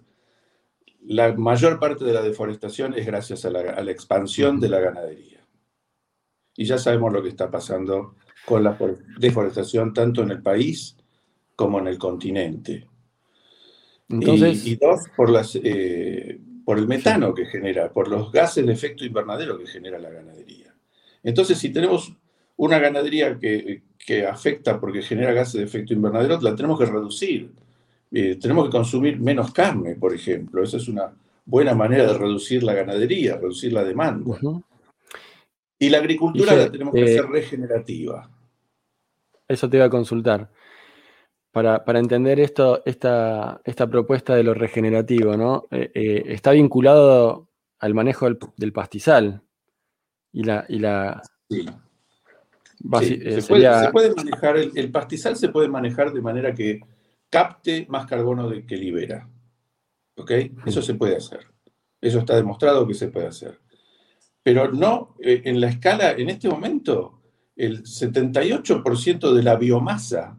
[1.03, 4.81] la mayor parte de la deforestación es gracias a la, a la expansión de la
[4.81, 5.47] ganadería.
[6.57, 8.15] Y ya sabemos lo que está pasando
[8.47, 8.79] con la
[9.19, 10.97] deforestación tanto en el país
[11.57, 12.87] como en el continente.
[14.09, 18.73] Entonces, y, dos, por, las, eh, por el metano que genera, por los gases de
[18.73, 20.75] efecto invernadero que genera la ganadería.
[21.23, 22.15] Entonces, si tenemos
[22.57, 23.83] una ganadería que,
[24.27, 27.51] afecta porque genera gases de efecto invernadero, la tenemos que reducir.
[28.13, 30.63] Eh, tenemos que consumir menos carne, por ejemplo.
[30.63, 31.13] Esa es una
[31.45, 34.39] buena manera de reducir la ganadería, reducir la demanda.
[35.79, 38.31] Y la agricultura la tenemos que eh, hacer regenerativa.
[39.49, 40.51] Eso te iba a consultar.
[41.55, 45.67] Para, entender esto, esta, esta, propuesta de lo regenerativo, ¿no?
[45.71, 49.41] Eh, eh, está vinculado al manejo del, pastizal.
[50.33, 50.67] Y la.
[50.69, 51.65] Y la sí.
[53.41, 53.43] se,
[53.91, 56.81] puede, manejar, el, pastizal se puede manejar de manera que
[57.31, 59.29] capte más carbono del que libera.
[60.17, 60.33] ¿Ok?
[60.67, 61.47] Eso se puede hacer.
[62.01, 63.59] Eso está demostrado que se puede hacer
[64.45, 67.23] pero no eh, en la escala, en este momento,
[67.57, 70.39] el 78% de la biomasa,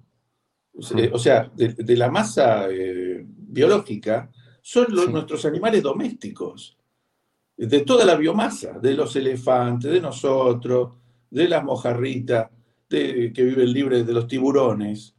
[0.78, 4.30] o sea, de, la masa eh, biológica,
[4.62, 6.78] son los, nuestros animales domésticos,
[7.58, 10.94] de toda la biomasa, de los elefantes, de nosotros,
[11.30, 12.50] de las mojarritas,
[12.90, 15.16] de, que viven libres de los tiburones.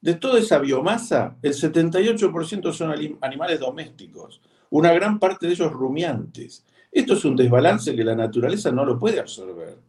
[0.00, 4.40] De toda esa biomasa, el 78% son animales domésticos,
[4.70, 6.64] una gran parte de ellos rumiantes.
[6.92, 9.87] Esto es un desbalance que la naturaleza no lo puede absorber.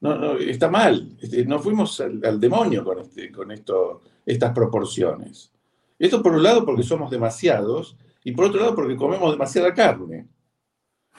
[0.00, 1.16] No, está mal.
[1.20, 5.52] Este, no fuimos al, demonio con, este, con esto, estas proporciones.
[5.98, 10.26] Esto por un lado porque somos demasiados y por otro lado porque comemos demasiada carne.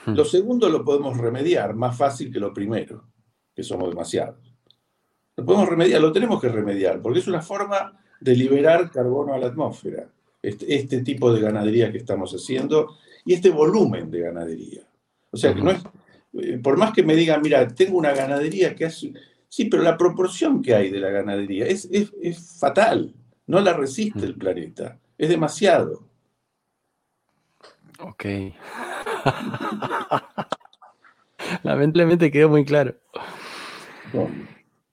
[0.04, 0.14] Hmm.
[0.14, 3.04] Lo segundo lo podemos remediar más fácil que lo primero,
[3.54, 4.52] que somos demasiados.
[5.36, 9.38] Lo podemos remediar, lo tenemos que remediar, porque es una forma de liberar carbono a
[9.38, 10.08] la atmósfera,
[10.42, 14.82] este, este tipo de ganadería que estamos haciendo y este volumen de ganadería.
[15.30, 15.82] O sea, que no es,
[16.62, 19.12] por más que me digan, mira, tengo una ganadería que hace...
[19.48, 23.14] Sí, pero la proporción que hay de la ganadería es, es, es fatal,
[23.46, 26.08] no la resiste el planeta, es demasiado.
[28.00, 28.24] Ok.
[31.62, 32.94] Lamentablemente quedó muy claro.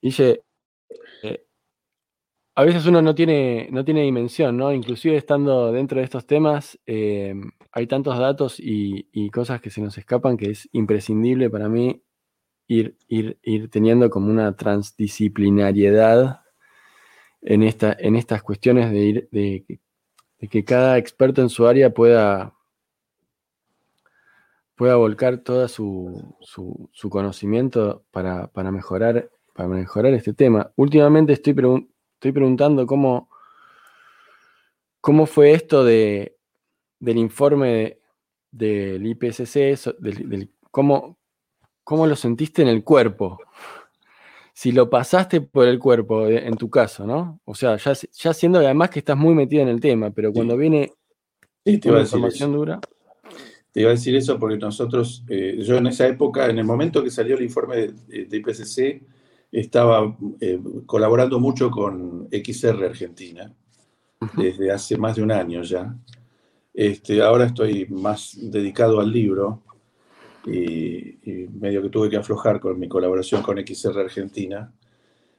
[0.01, 0.43] Dice,
[1.23, 1.45] eh,
[2.55, 4.73] a veces uno no tiene, no tiene dimensión, ¿no?
[4.73, 7.33] Inclusive estando dentro de estos temas, eh,
[7.71, 12.01] hay tantos datos y, cosas que se nos escapan que es imprescindible para mí
[12.67, 12.97] ir,
[13.71, 16.41] teniendo como una transdisciplinariedad
[17.41, 19.79] en, esta, en estas cuestiones de,
[20.49, 22.55] que cada experto en su área pueda,
[24.75, 29.29] pueda volcar todo su, su, conocimiento para, mejorar,
[30.13, 30.71] este tema.
[30.75, 31.53] Últimamente estoy,
[32.19, 33.27] preguntando cómo
[35.27, 36.38] fue esto de,
[36.99, 37.99] del informe
[38.51, 41.17] del IPCC, del, cómo,
[41.83, 43.39] cómo lo sentiste en el cuerpo.
[44.53, 47.39] Si lo pasaste por el cuerpo, eh, en tu caso, ¿no?
[47.45, 50.57] O sea, ya, ya siendo además que estás muy metido en el tema, pero cuando
[50.57, 50.91] viene
[51.65, 52.79] sí, te información dura.
[53.71, 57.03] Te iba a decir eso porque nosotros, eh, yo en esa época, en el momento
[57.03, 59.03] que salió el informe de, IPCC,
[59.51, 63.53] estaba eh, colaborando mucho con XR Argentina,
[64.35, 65.95] desde hace más de un año ya.
[66.73, 69.63] Este, ahora estoy más dedicado al libro
[70.45, 71.17] y,
[71.59, 74.71] medio que tuve que aflojar con mi colaboración con XR Argentina,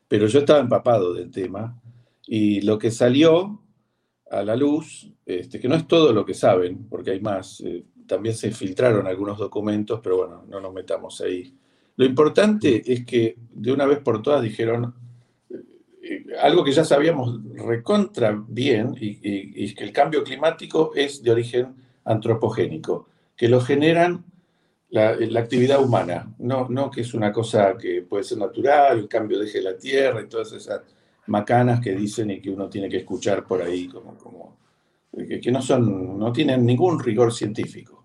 [0.06, 1.80] pero yo estaba empapado del tema
[2.26, 3.62] y lo que salió
[4.30, 7.84] a la luz, este, que no es todo lo que saben, porque hay más, eh,
[8.06, 11.56] también se filtraron algunos documentos, pero bueno, no nos metamos ahí.
[11.96, 14.94] Lo importante es que de una vez por todas dijeron,
[16.40, 23.08] algo que ya sabíamos recontra bien y, que el cambio climático es de origen antropogénico,
[23.36, 24.24] que lo generan
[24.90, 29.38] la, actividad humana, no, no que es una cosa que puede ser natural, el cambio
[29.38, 30.82] de la tierra y todas esas
[31.26, 34.58] macanas que dicen y que uno tiene que escuchar por ahí como, como
[35.12, 38.04] que, no son, no tienen ningún rigor científico.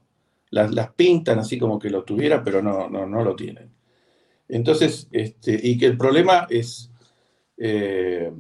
[0.51, 3.71] Las, las, pintan así como que lo tuviera, pero no, no, no lo tienen.
[4.47, 6.91] Entonces, este, y que el problema es
[7.57, 8.31] eh,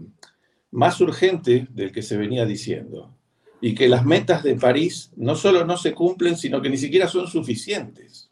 [0.71, 3.15] más urgente del que se venía diciendo.
[3.61, 7.07] Y que las metas de París no solo no se cumplen, sino que ni siquiera
[7.07, 8.29] son suficientes.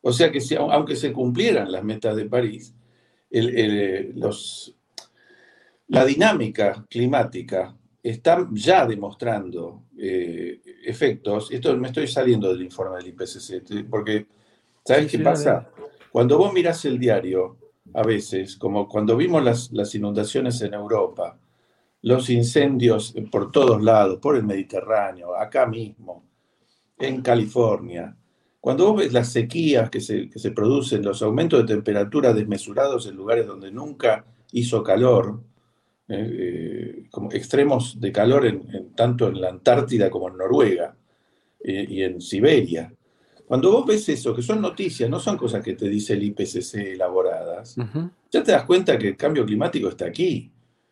[0.00, 2.74] O sea que si, aunque se cumplieran las metas de París,
[3.30, 4.74] los,
[5.88, 11.50] la dinámica climática está ya demostrando eh, efectos.
[11.52, 14.26] Esto me estoy saliendo del informe del IPCC, porque
[14.84, 15.70] ¿sabes qué pasa?
[16.10, 17.56] Cuando vos mirás el diario
[17.94, 21.38] a veces, como cuando vimos las, inundaciones en Europa,
[22.02, 26.24] los incendios por todos lados, por el Mediterráneo, acá mismo,
[26.98, 28.16] en California.
[28.60, 33.46] Cuando vos ves las sequías que se, producen, los aumentos de temperatura desmesurados en lugares
[33.46, 35.40] donde nunca hizo calor,
[36.08, 40.96] eh, eh, como extremos de calor en, tanto en la Antártida como en Noruega
[41.60, 42.92] eh, y en Siberia,
[43.52, 46.94] cuando vos ves eso, que son noticias, no son cosas que te dice el IPCC
[46.94, 47.76] elaboradas,
[48.30, 50.50] ya te das cuenta que el cambio climático está aquí.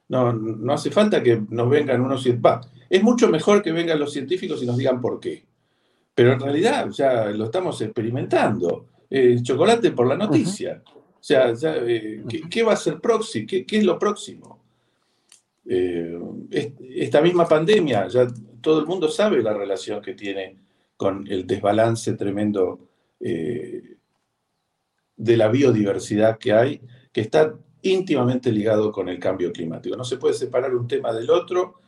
[0.08, 2.22] No, no hace falta que nos vengan unos...
[2.26, 5.42] es mucho mejor que vengan los científicos y nos digan por qué.
[6.14, 8.88] Pero en realidad ya lo estamos experimentando.
[9.40, 10.82] chocolate por la noticia.
[10.86, 13.46] O sea, eh, ¿qué, va a ser próximo?
[13.48, 14.62] ¿Qué, es lo próximo?
[15.64, 16.18] Eh,
[16.94, 18.26] esta misma pandemia, ya
[18.60, 20.59] todo el mundo sabe la relación que tiene
[21.00, 22.78] con el desbalance tremendo
[23.20, 23.96] eh,
[25.16, 29.96] de la biodiversidad que hay, que está íntimamente ligado con el cambio climático.
[29.96, 31.80] No se puede separar un tema del otro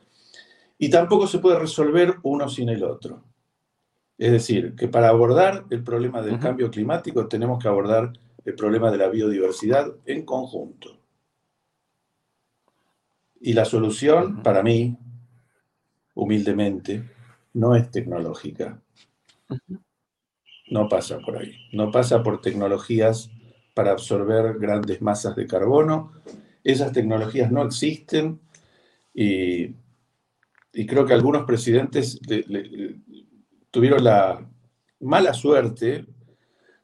[0.79, 3.23] y tampoco se puede resolver uno sin el otro.
[4.17, 8.15] Es decir, que para abordar el problema del cambio climático tenemos que abordar
[8.47, 10.99] el problema de la biodiversidad en conjunto.
[13.43, 14.97] Y la solución, para mí,
[16.15, 17.03] humildemente,
[17.55, 18.83] no es tecnológica,
[20.73, 21.55] no pasa por ahí.
[21.73, 23.31] No pasa por tecnologías
[23.75, 26.13] para absorber grandes masas de carbono.
[26.65, 28.41] Esas tecnologías no existen
[29.15, 29.75] y,
[30.87, 32.19] creo que algunos presidentes
[33.71, 34.49] tuvieron la
[35.01, 36.07] mala suerte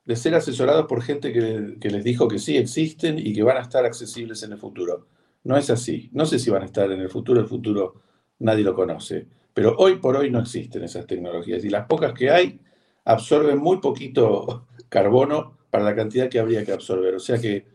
[0.04, 3.58] de ser asesorados por gente que, que, les dijo que sí existen y que van
[3.58, 5.06] a estar accesibles en el futuro.
[5.44, 6.10] No es así.
[6.12, 8.02] No sé si van a estar en el futuro, el futuro
[8.38, 9.28] nadie lo conoce.
[9.54, 12.60] Pero hoy por hoy no existen esas tecnologías y las pocas que hay
[13.04, 17.14] absorben muy poquito carbono para la cantidad que habría que absorber.
[17.14, 17.66] O sea que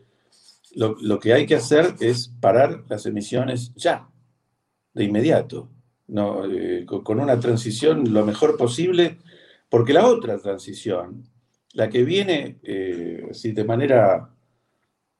[0.74, 4.08] lo, que hay que hacer es parar las emisiones ya,
[4.92, 5.68] de inmediato,
[6.08, 6.44] ¿no?
[6.46, 9.18] Eh, con una transición lo mejor posible,
[9.68, 11.24] porque la otra transición,
[11.72, 14.30] la que viene eh, de manera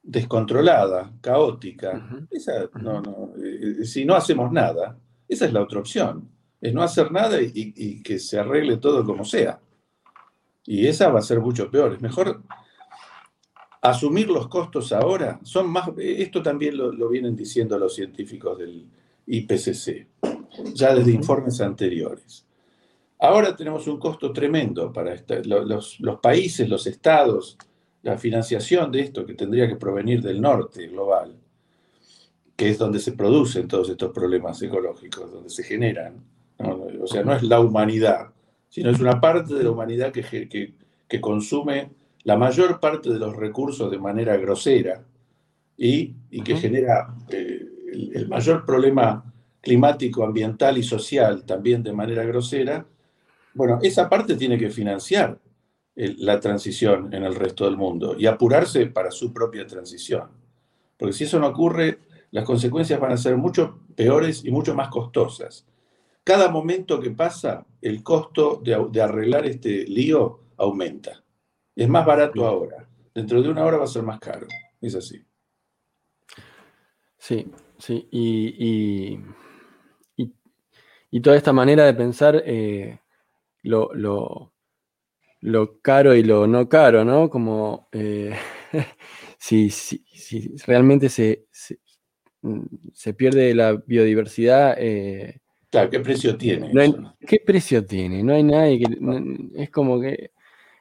[0.03, 6.29] descontrolada, caótica, esa, eh, si no hacemos nada, esa es la otra opción,
[6.65, 9.61] es no hacer nada y que se arregle todo como sea.
[10.67, 11.93] Y esa va a ser mucho peor.
[11.93, 12.43] Es mejor
[13.83, 15.39] asumir los costos ahora.
[15.43, 18.89] Son más, esto también lo, vienen diciendo los científicos del
[19.27, 20.09] IPCC,
[20.73, 22.47] ya desde informes anteriores.
[23.19, 27.59] Ahora tenemos un costo tremendo para los, los países, los estados,
[28.03, 31.37] la financiación de esto que tendría que provenir del norte global,
[32.57, 36.25] que es donde se producen todos estos problemas ecológicos, donde se generan.
[37.05, 38.31] O sea, no es la humanidad,
[38.71, 41.91] sino es una parte de la humanidad que, que, consume
[42.25, 45.05] la mayor parte de los recursos de manera grosera
[45.77, 47.63] y, que genera eh,
[48.15, 52.87] el, mayor problema climático, ambiental y social también de manera grosera,
[53.53, 55.39] bueno, esa parte tiene que financiar
[55.95, 60.25] la transición en el resto del mundo y apurarse para su propia transición.
[60.97, 61.99] Porque si eso no ocurre,
[62.31, 65.67] las consecuencias van a ser mucho peores y mucho más costosas
[66.25, 71.22] cada momento que pasa, el costo de, arreglar este lío aumenta.
[71.77, 72.89] Es más barato ahora.
[73.14, 74.47] Dentro de una hora va a ser más caro.
[74.81, 75.22] Es así.
[77.18, 77.47] Sí,
[77.79, 78.09] sí.
[78.11, 79.20] Y,
[81.11, 82.99] y, toda esta manera de pensar eh,
[83.62, 84.53] lo,
[85.83, 87.31] caro y lo no caro, ¿no?
[87.31, 88.35] Como eh,
[89.39, 89.70] si,
[90.66, 94.75] realmente se, se, pierde la biodiversidad.
[94.79, 95.41] Eh,
[95.91, 96.70] ¿qué precio tiene?
[97.20, 98.22] ¿Qué precio tiene?
[98.22, 99.62] No hay nadie que.
[99.62, 100.31] es como que.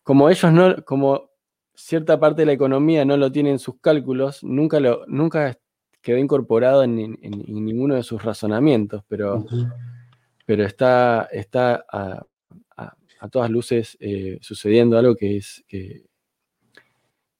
[0.03, 0.75] Como ellos no.
[0.83, 1.29] Como
[1.75, 5.57] cierta parte de la economía no lo tiene en sus cálculos, nunca, lo, nunca
[6.01, 9.45] quedó incorporado en, ninguno de sus razonamientos, pero,
[10.45, 12.25] pero está, está a,
[13.31, 15.63] todas luces eh, sucediendo algo que es.
[15.67, 16.03] Que,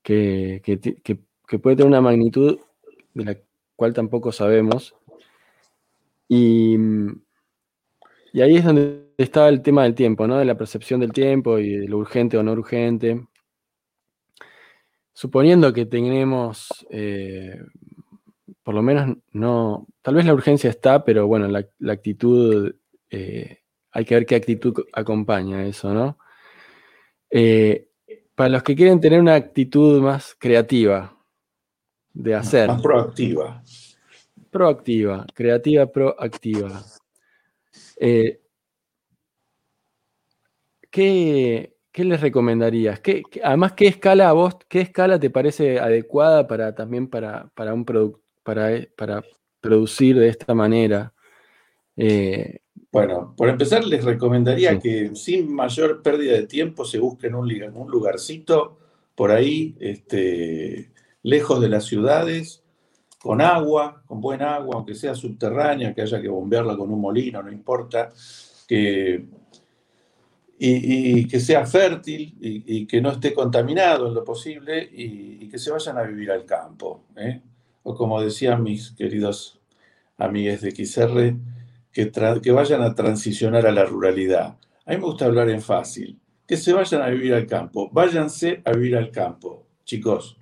[0.02, 2.60] que puede tener una magnitud
[3.14, 3.38] de la
[3.76, 4.96] cual tampoco sabemos.
[6.28, 6.78] Y,
[8.34, 10.40] y ahí es donde está el tema del tiempo, ¿no?
[10.40, 13.28] De la percepción del tiempo y de lo urgente o no urgente.
[15.14, 17.62] Suponiendo que tenemos, eh,
[18.64, 22.74] por lo menos no, tal vez la urgencia está, pero bueno, la, actitud,
[23.12, 23.60] eh,
[23.92, 26.18] hay que ver qué actitud acompaña eso, ¿no?
[27.30, 27.90] Eh,
[28.34, 31.16] para los que quieren tener una actitud más creativa
[32.12, 32.68] de hacer.
[32.68, 33.62] Más proactiva.
[34.50, 36.84] Proactiva, creativa, proactiva.
[38.06, 38.42] Eh,
[40.92, 43.00] ¿qué, les recomendarías?
[43.00, 47.74] ¿Qué, además, ¿qué escala a vos, qué escala te parece adecuada para también para, para
[47.74, 47.86] un
[48.44, 49.24] para, para
[49.62, 51.14] producir de esta manera?
[51.96, 52.60] Eh,
[52.92, 57.90] bueno, por empezar, les recomendaría que sin mayor pérdida de tiempo se busquen un, un
[57.90, 58.80] lugarcito
[59.16, 60.92] por ahí, este,
[61.22, 62.63] lejos de las ciudades,
[63.24, 67.42] con agua, con buen agua, aunque sea subterránea, que haya que bombearla con un molino,
[67.42, 68.10] no importa,
[68.68, 69.26] que,
[70.60, 75.72] y, que sea fértil y, que no esté contaminado en lo posible y, que se
[75.72, 77.06] vayan a vivir al campo.
[77.16, 77.40] ¿eh?
[77.84, 79.58] O como decían mis queridos
[80.18, 84.58] amigos de XR, que vayan a transicionar a la ruralidad.
[84.86, 88.62] A mí me gusta hablar en fácil, que se vayan a vivir al campo, váyanse
[88.66, 90.38] a vivir al campo, chicos,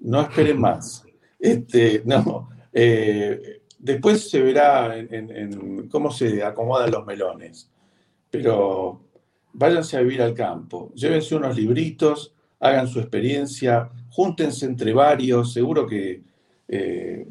[0.00, 1.06] no esperen más.
[1.40, 7.70] Este, no, eh, después se verá en, cómo se acomodan los melones.
[8.30, 9.00] Pero
[9.52, 15.86] váyanse a vivir al campo, llévense unos libritos, hagan su experiencia, júntense entre varios, seguro
[15.86, 16.22] que
[16.68, 17.26] eh,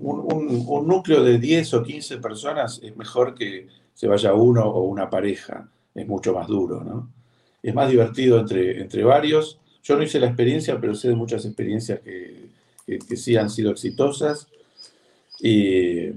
[0.00, 5.08] un, núcleo de 10 o 15 personas es mejor que se vaya uno o una
[5.08, 7.10] pareja, es mucho más duro, ¿no?
[7.62, 9.58] Es más divertido entre, entre varios.
[9.82, 12.49] Yo no hice la experiencia, pero sé de muchas experiencias que
[12.86, 14.48] que, sí han sido exitosas,
[15.40, 16.10] y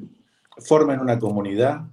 [0.57, 1.85] formen una comunidad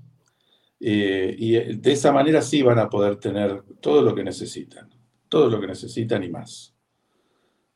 [0.81, 4.89] eh, y de esa manera sí van a poder tener todo lo que necesitan,
[5.29, 6.75] todo lo que necesitan y más.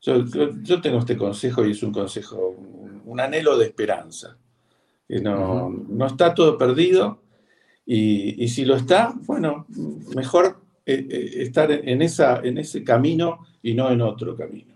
[0.00, 2.56] Yo, tengo este consejo y es un consejo,
[3.04, 4.36] un, anhelo de esperanza.
[5.08, 7.22] Que no, no, está todo perdido
[7.86, 9.66] y, si lo está, bueno,
[10.14, 14.73] mejor eh, eh, estar en, esa, en ese camino y no en otro camino.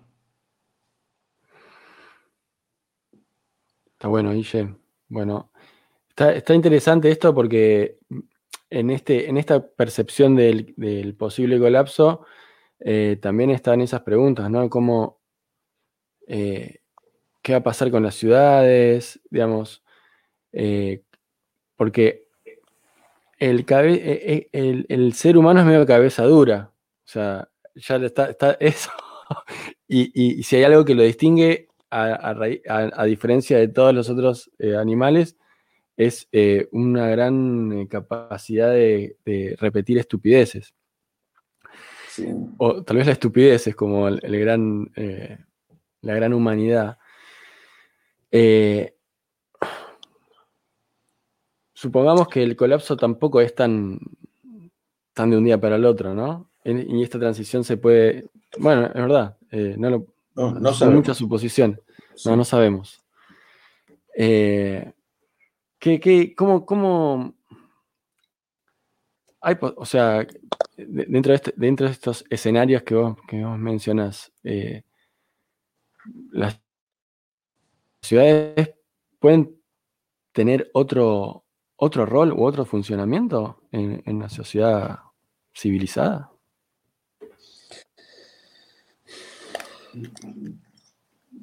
[3.98, 4.76] Está bueno, Guille.
[5.08, 5.50] Bueno,
[6.18, 7.98] Está, interesante esto porque
[8.70, 12.24] en, este, en esta percepción del, posible colapso
[12.80, 14.68] eh, también están esas preguntas, ¿no?
[14.68, 15.20] ¿Cómo,
[16.26, 16.80] eh,
[17.40, 19.20] ¿Qué va a pasar con las ciudades?
[19.30, 19.84] Digamos,
[20.50, 21.04] eh,
[21.76, 22.26] porque
[23.38, 23.64] el,
[25.14, 26.72] ser humano es medio cabeza dura.
[27.04, 28.90] O sea, ya está eso.
[29.86, 35.36] y, si hay algo que lo distingue, a, diferencia de todos los otros animales,
[35.98, 39.16] es eh, una gran eh, capacidad de,
[39.58, 40.72] repetir estupideces.
[42.56, 45.38] O tal vez la estupidez es como el, gran, eh,
[46.02, 46.98] la gran humanidad.
[51.74, 53.98] supongamos que el colapso tampoco es tan,
[55.14, 56.50] tan de un día para el otro, ¿no?
[56.64, 58.28] Y esta transición se puede.
[58.58, 60.06] Bueno, es verdad, no, lo,
[60.38, 61.80] no, son mucha suposición.
[62.24, 63.02] No, no sabemos.
[64.14, 64.94] ¿Qué,
[66.36, 67.34] cómo, cómo
[69.40, 70.26] hay, o sea,
[70.76, 74.82] dentro de, este, dentro de estos escenarios que vos, que vos mencionas, eh,
[76.32, 76.60] las
[78.02, 78.74] ciudades
[79.18, 79.60] pueden
[80.32, 81.44] tener otro,
[81.76, 84.98] otro rol u otro funcionamiento en, en una sociedad
[85.54, 86.32] civilizada?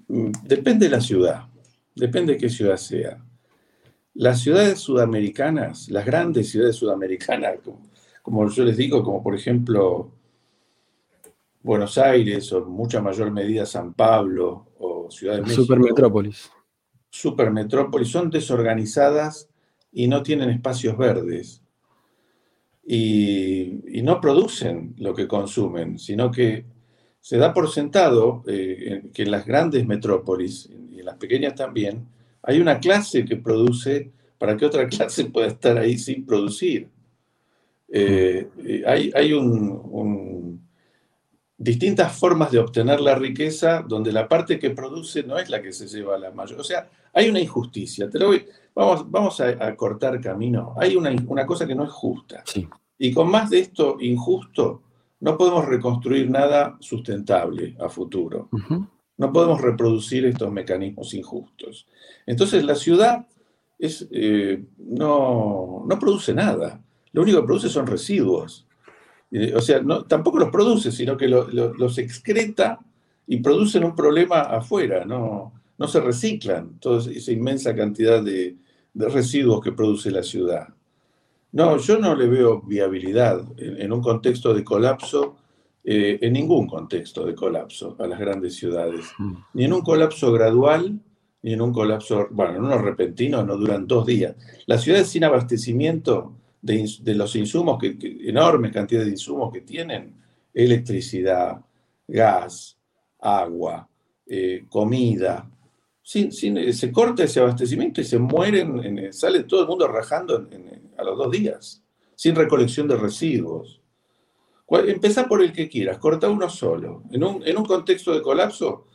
[0.07, 1.45] Depende de la ciudad,
[1.95, 3.23] depende de qué ciudad sea.
[4.13, 7.59] Las ciudades sudamericanas, las grandes ciudades sudamericanas,
[8.21, 10.11] como, yo les digo, como por ejemplo
[11.61, 15.63] Buenos Aires o en mucha mayor medida San Pablo o Ciudad de México.
[15.63, 16.51] Supermetrópolis.
[17.09, 19.49] Supermetrópolis son desorganizadas
[19.91, 21.61] y no tienen espacios verdes.
[22.85, 26.65] Y, no producen lo que consumen, sino que
[27.25, 32.05] se da por sentado eh, que en las grandes metrópolis y en las pequeñas también
[32.43, 36.87] hay una clase que produce para que otra clase pueda estar ahí sin producir.
[37.89, 40.61] Eh, eh, hay, hay un,
[41.57, 45.73] distintas formas de obtener la riqueza donde la parte que produce no es la que
[45.73, 46.59] se lleva a la mayor.
[46.59, 48.07] O sea, hay una injusticia.
[48.07, 48.19] Te
[48.75, 50.75] vamos vamos a, cortar camino.
[50.77, 51.15] Hay una,
[51.47, 52.43] cosa que no es justa.
[52.99, 54.83] Y con más de esto injusto,
[55.19, 58.49] no podemos reconstruir nada sustentable a futuro.
[59.17, 61.87] No podemos reproducir estos mecanismos injustos.
[62.25, 63.25] Entonces la ciudad
[63.79, 66.81] es, eh, no, produce nada.
[67.13, 68.67] Lo único que produce son residuos.
[69.55, 72.79] O sea, no, tampoco los produce, sino que los excreta
[73.27, 75.05] y producen un problema afuera.
[75.05, 78.57] No, no se reciclan toda esa inmensa cantidad de,
[78.93, 80.69] residuos que produce la ciudad.
[81.55, 85.37] No, yo no le veo viabilidad en un contexto de colapso
[85.87, 89.33] eh, en ningún contexto de colapso a las grandes ciudades, mm.
[89.53, 90.99] ni en un colapso gradual,
[91.43, 94.35] ni en un colapso, bueno, en unos repentinos no duran dos días.
[94.65, 97.95] Las ciudades sin abastecimiento de, los insumos, que,
[98.27, 100.15] enormes cantidades de insumos que tienen,
[100.53, 101.61] electricidad,
[102.05, 102.77] gas,
[103.21, 103.87] agua,
[104.25, 105.49] eh, comida,
[106.01, 110.49] sin, se corta ese abastecimiento y se mueren, sale todo el mundo rajando
[110.97, 111.83] a los dos días,
[112.15, 113.81] sin recolección de residuos.
[114.69, 117.03] Empezá por el que quieras, corta uno solo.
[117.11, 118.87] En un, contexto de colapso,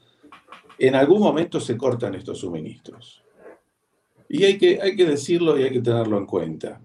[0.78, 3.22] en algún momento se cortan estos suministros.
[4.28, 6.80] Y hay que, hay que decirlo y hay que tenerlo en cuenta.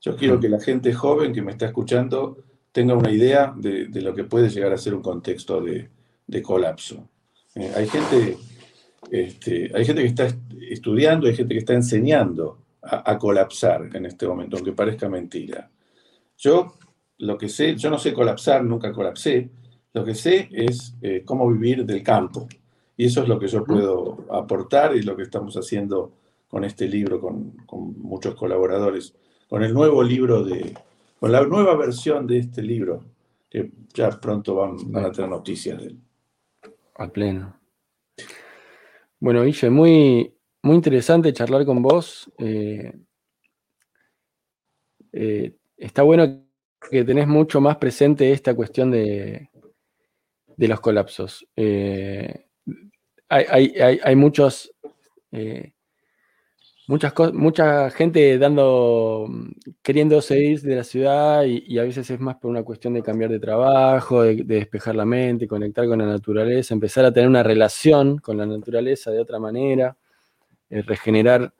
[0.00, 2.38] Yo quiero que la gente joven que me está escuchando
[2.72, 5.90] tenga una idea de, lo que puede llegar a ser un contexto de,
[6.42, 7.08] colapso.
[7.54, 8.38] Eh, hay, gente,
[9.10, 10.28] este, hay gente que está
[10.70, 15.70] estudiando, hay gente que está enseñando a, a colapsar en este momento, aunque parezca mentira.
[16.36, 16.74] Yo
[17.18, 19.50] lo que sé, yo no sé colapsar, nunca colapsé,
[19.92, 22.48] lo que sé es eh, cómo vivir del campo.
[22.96, 26.12] Y eso es lo que yo puedo aportar y lo que estamos haciendo
[26.48, 27.54] con este libro, con,
[27.98, 29.14] muchos colaboradores,
[29.48, 30.74] con el nuevo libro de,
[31.18, 33.04] con la nueva versión de este libro,
[33.50, 35.98] que ya pronto van, a tener noticias de él.
[36.96, 37.56] Al pleno.
[39.18, 42.30] Bueno, Guille, muy, muy interesante charlar con vos.
[42.38, 42.92] Eh,
[45.12, 46.44] eh, está bueno
[46.90, 49.50] que tenés mucho más presente esta cuestión de,
[50.56, 51.46] de los colapsos.
[51.56, 52.46] Eh,
[53.28, 54.72] hay, muchos,
[55.30, 55.72] eh,
[56.86, 59.28] muchas mucha gente dando,
[59.82, 63.30] queriendo seguir de la ciudad y, a veces es más por una cuestión de cambiar
[63.30, 68.18] de trabajo, de, despejar la mente, conectar con la naturaleza, empezar a tener una relación
[68.18, 69.96] con la naturaleza de otra manera,
[70.72, 71.52] eh, regenerar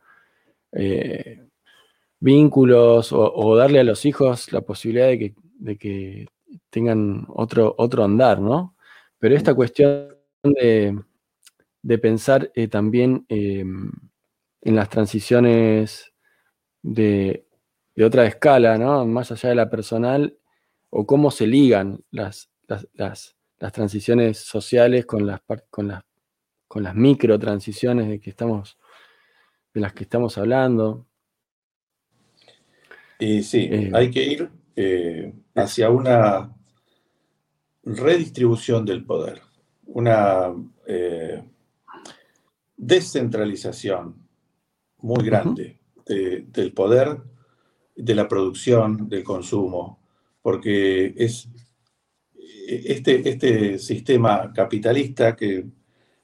[2.19, 6.27] vínculos o, darle a los hijos la posibilidad de que,
[6.71, 8.77] tengan otro, otro andar, ¿no?
[9.19, 13.91] Pero esta cuestión de, pensar eh, también em,
[14.61, 16.13] en las transiciones
[16.83, 17.47] de,
[18.05, 19.05] otra escala, ¿no?
[19.07, 20.37] Más allá de la personal,
[20.91, 22.51] o cómo se ligan las,
[22.95, 23.37] las,
[23.73, 25.41] transiciones sociales con las,
[25.71, 26.03] con las,
[26.69, 28.79] con las micro transiciones de, que estamos,
[29.73, 31.07] de las que estamos hablando.
[33.18, 36.55] Y sí, eh, hay que ir eh, hacia una
[37.85, 39.43] redistribución del poder,
[39.87, 40.53] una
[40.87, 41.43] eh,
[42.77, 44.29] descentralización
[44.99, 47.23] muy grande del poder,
[47.95, 50.01] de la producción, del consumo,
[50.43, 51.49] porque es
[52.66, 55.64] este, este sistema capitalista que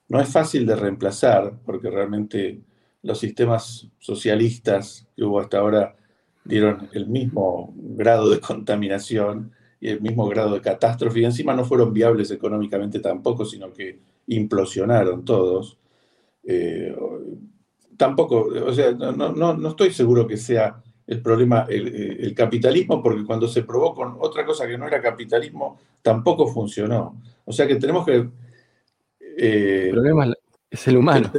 [0.09, 2.61] no es fácil de reemplazar, porque realmente
[3.09, 5.97] los sistemas socialistas que hubo hasta ahora
[6.45, 9.51] dieron el mismo grado de contaminación
[9.81, 13.99] y el mismo grado de catástrofe, y encima no fueron viables económicamente tampoco, sino que
[14.27, 15.79] implosionaron todos.
[16.45, 16.95] Eh,
[17.97, 23.25] tampoco, o sea, no, no, no, estoy seguro que sea el problema el, capitalismo, porque
[23.25, 27.23] cuando se probó con otra cosa que no era capitalismo, tampoco funcionó.
[27.47, 28.29] O sea que tenemos que...
[29.39, 30.35] Eh, el problema
[30.71, 31.33] es el humano.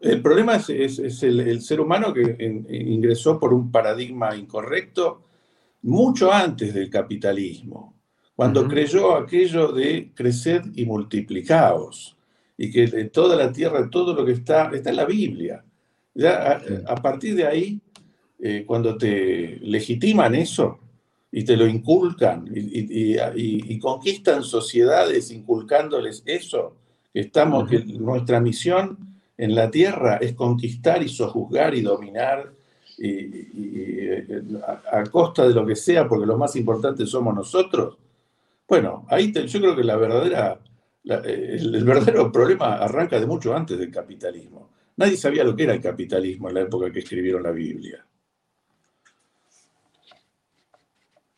[0.00, 2.36] El, problema es, es, el, ser humano que
[2.68, 5.24] ingresó por un paradigma incorrecto
[5.82, 7.94] mucho antes del capitalismo,
[8.34, 12.16] cuando creyó aquello de crecer y multiplicaos,
[12.56, 15.64] y que toda la tierra, todo lo que está, está en la Biblia.
[16.14, 17.80] Ya a, partir de ahí,
[18.40, 20.80] eh, cuando te legitiman eso
[21.30, 26.76] y te lo inculcan y, conquistan sociedades inculcándoles eso,
[27.12, 29.07] que estamos, que nuestra misión
[29.38, 32.52] en la tierra es conquistar y sojuzgar y dominar
[32.98, 34.18] y,
[34.90, 37.96] a, costa de lo que sea, porque lo más importante somos nosotros,
[38.68, 40.60] bueno, ahí yo creo que la verdadera,
[41.04, 44.70] el, verdadero problema arranca de mucho antes del capitalismo.
[44.96, 48.04] Nadie sabía lo que era el capitalismo en la época que escribieron la Biblia.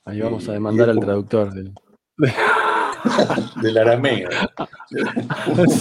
[0.07, 1.53] Ahí vamos a demandar al traductor.
[1.53, 1.73] Del...
[3.63, 4.29] del arameo.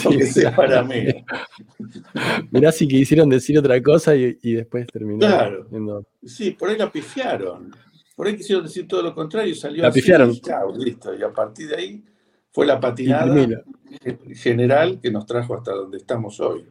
[0.09, 1.23] que sea arameo.
[2.51, 5.67] Mirá si quisieron decir otra cosa y, después terminaron.
[5.69, 6.05] Claro.
[6.23, 7.75] Sí, por ahí la pifiaron.
[8.15, 10.37] Por ahí quisieron decir todo lo contrario y salió la pifiaron.
[10.77, 11.15] listo.
[11.15, 12.03] Y a partir de ahí
[12.51, 13.63] fue la patinada
[14.33, 16.67] general que nos trajo hasta donde estamos hoy.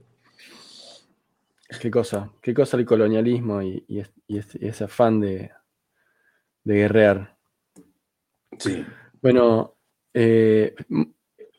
[1.81, 3.85] Qué cosa, qué cosa el colonialismo y,
[4.29, 5.51] ese afán de,
[6.65, 7.37] de guerrear.
[8.59, 8.85] Sí.
[9.21, 9.78] Bueno,
[10.21, 10.75] eh,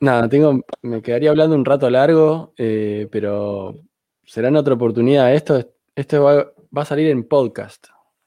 [0.00, 3.80] nada, tengo, me quedaría hablando un rato largo, eh, pero
[4.22, 5.34] será en otra oportunidad.
[5.34, 7.86] Esto, esto va, a salir en podcast.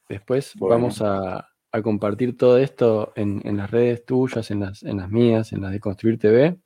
[0.09, 1.47] Después vamos a,
[1.83, 5.79] compartir todo esto en, las redes tuyas, en las, en las mías, en las de
[5.79, 6.57] Construir TV.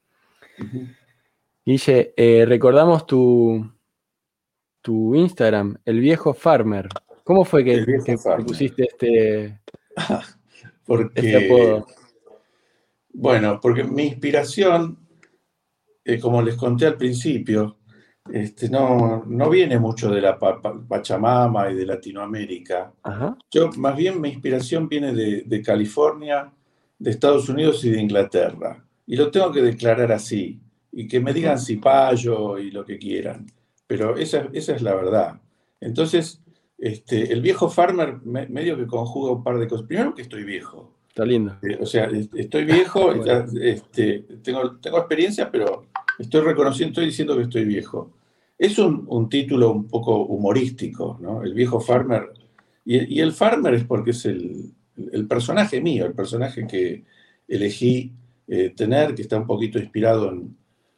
[1.65, 3.69] Guille, eh, recordamos tu,
[4.81, 6.87] tu Instagram, el viejo farmer.
[7.25, 7.85] ¿Cómo fue que,
[8.45, 9.59] pusiste este,
[10.85, 11.85] Porque, este apodo?
[13.19, 14.95] Bueno, porque mi inspiración,
[16.05, 17.79] eh, como les conté al principio,
[18.31, 22.93] este, no, no viene mucho de la Pachamama y de Latinoamérica.
[23.49, 26.53] Yo, más bien, mi inspiración viene de, California,
[26.99, 28.85] de Estados Unidos y de Inglaterra.
[29.07, 30.61] Y lo tengo que declarar así.
[30.91, 33.47] Y que me digan si payo y lo que quieran.
[33.87, 35.41] Pero esa, esa es la verdad.
[35.81, 36.39] Entonces,
[36.77, 39.87] este, el viejo farmer medio que conjuga un par de cosas.
[39.87, 40.96] Primero que estoy viejo.
[41.17, 41.57] Está lindo.
[41.63, 43.11] Eh, o sea, estoy viejo,
[43.59, 45.87] este, tengo, tengo experiencia, pero
[46.19, 48.11] estoy reconociendo, estoy diciendo que estoy viejo.
[48.55, 51.41] Es un, título un poco humorístico, ¿no?
[51.41, 52.29] El viejo farmer.
[52.85, 54.75] Y, el farmer es porque es el,
[55.27, 57.03] personaje mío, el personaje que
[57.47, 58.13] elegí
[58.47, 60.55] eh, tener, que está un poquito inspirado en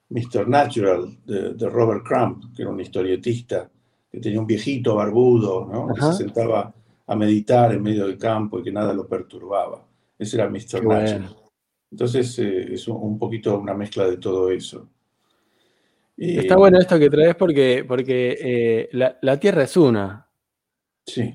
[0.09, 0.49] Mr.
[0.49, 3.71] Natural de, Robert Crumb, que era un historietista,
[4.11, 5.93] que tenía un viejito barbudo, ¿no?
[5.93, 6.73] Que se sentaba
[7.07, 9.85] a meditar en medio del campo y que nada lo perturbaba.
[10.19, 10.83] Ese era Mr.
[10.83, 11.35] Natural.
[11.91, 14.89] Entonces eh, es un poquito una mezcla de todo eso.
[16.15, 20.29] Está bueno esto que traes porque, porque eh, la, Tierra es una.
[21.05, 21.33] Sí.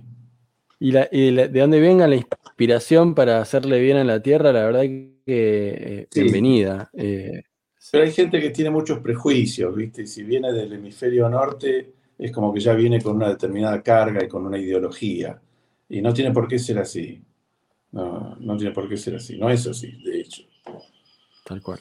[0.78, 5.16] Y, de dónde venga la inspiración para hacerle bien a la Tierra, la verdad que
[5.26, 6.90] eh, bienvenida.
[6.92, 10.02] Pero hay gente que tiene muchos prejuicios, ¿viste?
[10.02, 14.22] Y si viene del hemisferio norte, es como que ya viene con una determinada carga
[14.22, 15.40] y con una ideología.
[15.88, 17.22] Y no tiene por qué ser así.
[17.94, 19.38] No, no tiene por qué ser así.
[19.38, 20.42] No es así, de hecho.
[21.44, 21.78] Tal cual.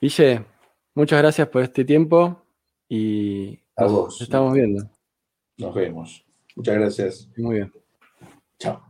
[0.00, 0.46] Guille,
[0.94, 2.42] muchas gracias por este tiempo
[2.88, 4.22] y a vos.
[4.22, 4.88] estamos viendo.
[5.58, 6.24] Nos vemos.
[6.56, 7.28] Muchas gracias.
[7.36, 7.72] Muy bien.
[8.58, 8.82] Chao.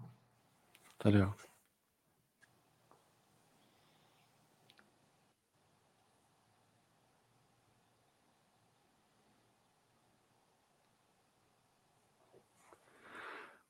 [0.93, 1.37] Hasta luego.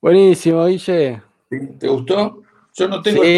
[0.02, 1.33] Buenísimo, Guille.
[1.78, 2.42] ¿Te gustó?
[2.74, 3.22] Yo no tengo...
[3.22, 3.28] Sí.